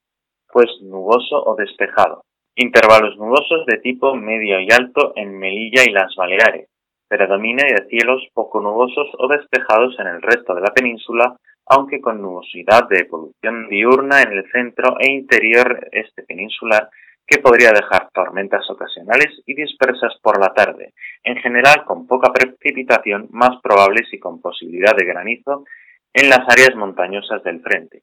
nuboso 0.83 1.43
o 1.45 1.57
despejado. 1.57 2.25
Intervalos 2.57 3.17
nubosos 3.17 3.67
de 3.67 3.79
tipo 3.79 4.15
medio 4.15 4.61
y 4.61 4.69
alto 4.71 5.13
en 5.17 5.39
Melilla 5.39 5.83
y 5.85 5.93
las 5.93 6.15
Baleares. 6.15 6.69
Predomina 7.09 7.65
de 7.65 7.87
cielos 7.89 8.23
poco 8.33 8.61
nubosos 8.61 9.09
o 9.19 9.29
despejados 9.29 9.99
en 9.99 10.07
el 10.07 10.23
resto 10.23 10.55
de 10.55 10.61
la 10.61 10.73
península, 10.73 11.37
aunque 11.67 12.01
con 12.01 12.23
nubosidad 12.23 12.89
de 12.89 13.01
evolución 13.01 13.69
diurna 13.69 14.23
en 14.23 14.33
el 14.33 14.51
centro 14.51 14.97
e 15.01 15.11
interior 15.11 15.89
este 15.93 16.23
peninsular 16.23 16.89
que 17.27 17.41
podría 17.41 17.71
dejar 17.71 18.11
tormentas 18.13 18.69
ocasionales 18.71 19.43
y 19.47 19.55
dispersas 19.55 20.15
por 20.23 20.39
la 20.39 20.53
tarde, 20.53 20.93
en 21.23 21.37
general 21.37 21.85
con 21.87 22.07
poca 22.07 22.33
precipitación, 22.33 23.29
más 23.31 23.61
probables 23.63 24.13
y 24.13 24.19
con 24.19 24.41
posibilidad 24.41 24.95
de 24.95 25.07
granizo 25.07 25.65
en 26.13 26.29
las 26.29 26.47
áreas 26.49 26.77
montañosas 26.77 27.43
del 27.43 27.61
frente. 27.61 28.03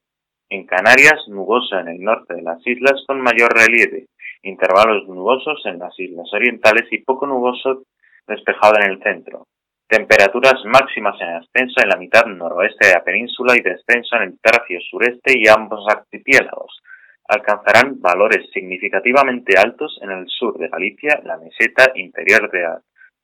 En 0.52 0.66
Canarias, 0.66 1.30
nuboso 1.30 1.80
en 1.80 1.88
el 1.88 2.02
norte 2.02 2.36
de 2.36 2.42
las 2.42 2.60
islas 2.68 3.02
con 3.08 3.22
mayor 3.22 3.54
relieve, 3.54 4.08
intervalos 4.44 5.08
nubosos 5.08 5.66
en 5.66 5.80
las 5.80 5.98
islas 5.98 6.28
orientales 6.34 6.92
y 6.92 6.98
poco 6.98 7.26
nuboso 7.26 7.84
despejado 8.28 8.76
en 8.82 8.92
el 8.92 9.02
centro. 9.02 9.48
Temperaturas 9.88 10.56
máximas 10.66 11.16
en 11.22 11.30
ascenso 11.36 11.82
en 11.82 11.88
la 11.88 11.96
mitad 11.96 12.26
noroeste 12.26 12.88
de 12.88 12.94
la 12.96 13.02
península 13.02 13.56
y 13.56 13.62
descenso 13.62 14.18
en 14.18 14.24
el 14.24 14.40
tercio 14.42 14.82
sureste 14.90 15.40
y 15.40 15.48
ambos 15.48 15.86
archipiélagos, 15.88 16.82
alcanzarán 17.30 18.02
valores 18.02 18.50
significativamente 18.52 19.58
altos 19.58 20.00
en 20.02 20.12
el 20.12 20.28
sur 20.28 20.58
de 20.58 20.68
Galicia, 20.68 21.22
la 21.24 21.38
meseta 21.38 21.94
interior 21.96 22.52
de 22.52 22.68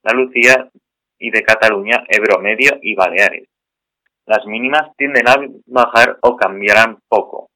Andalucía 0.02 0.70
y 1.20 1.30
de 1.30 1.44
Cataluña, 1.44 2.06
Ebro 2.08 2.40
Medio 2.40 2.80
y 2.82 2.96
Baleares. 2.96 3.50
Las 4.28 4.46
mínimas 4.46 4.96
tienden 4.98 5.28
a 5.28 5.36
bajar 5.66 6.18
o 6.22 6.36
cambiarán 6.36 7.00
poco. 7.08 7.50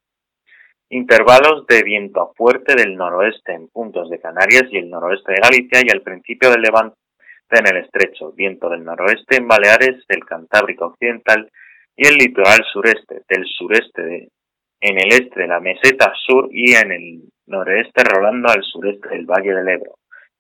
Intervalos 0.90 1.68
de 1.68 1.84
viento 1.84 2.34
fuerte 2.36 2.76
del 2.76 2.96
noroeste 2.96 3.54
en 3.54 3.68
puntos 3.68 4.10
de 4.10 4.20
Canarias 4.20 4.64
y 4.72 4.78
el 4.78 4.90
noroeste 4.90 5.34
de 5.34 5.42
Galicia 5.42 5.82
y 5.86 5.90
al 5.92 6.02
principio 6.02 6.50
del 6.50 6.62
levante 6.62 6.96
en 7.50 7.68
el 7.68 7.84
estrecho, 7.84 8.32
viento 8.32 8.70
del 8.70 8.86
noroeste 8.86 9.38
en 9.38 9.48
Baleares, 9.48 10.06
el 10.08 10.24
Cantábrico 10.24 10.86
Occidental 10.86 11.52
y 11.98 12.08
el 12.08 12.16
litoral 12.16 12.60
sureste, 12.72 13.24
del 13.28 13.46
sureste 13.46 14.02
de 14.02 14.30
en 14.80 14.98
el 14.98 15.12
este 15.12 15.42
de 15.42 15.48
la 15.48 15.60
meseta 15.60 16.12
sur 16.26 16.50
y 16.52 16.74
en 16.74 16.92
el 16.92 17.22
noreste 17.46 18.04
rolando 18.04 18.50
al 18.50 18.64
sureste 18.64 19.10
del 19.10 19.26
Valle 19.26 19.54
del 19.54 19.68
Ebro. 19.68 19.96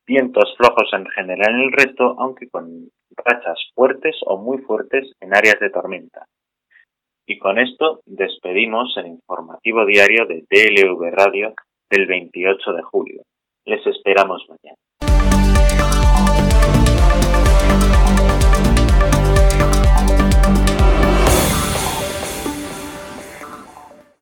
Vientos 0.07 0.55
flojos 0.57 0.89
en 0.93 1.05
general 1.07 1.55
en 1.55 1.61
el 1.61 1.71
resto, 1.73 2.15
aunque 2.17 2.49
con 2.49 2.89
rachas 3.15 3.59
fuertes 3.73 4.15
o 4.25 4.37
muy 4.37 4.59
fuertes 4.59 5.11
en 5.19 5.35
áreas 5.35 5.59
de 5.59 5.69
tormenta. 5.69 6.25
Y 7.25 7.37
con 7.39 7.59
esto 7.59 8.01
despedimos 8.05 8.95
el 8.97 9.07
informativo 9.07 9.85
diario 9.85 10.25
de 10.25 10.43
DLV 10.49 11.11
Radio 11.13 11.53
del 11.89 12.07
28 12.07 12.73
de 12.73 12.81
julio. 12.81 13.23
Les 13.65 13.85
esperamos 13.85 14.45
mañana. 14.49 14.77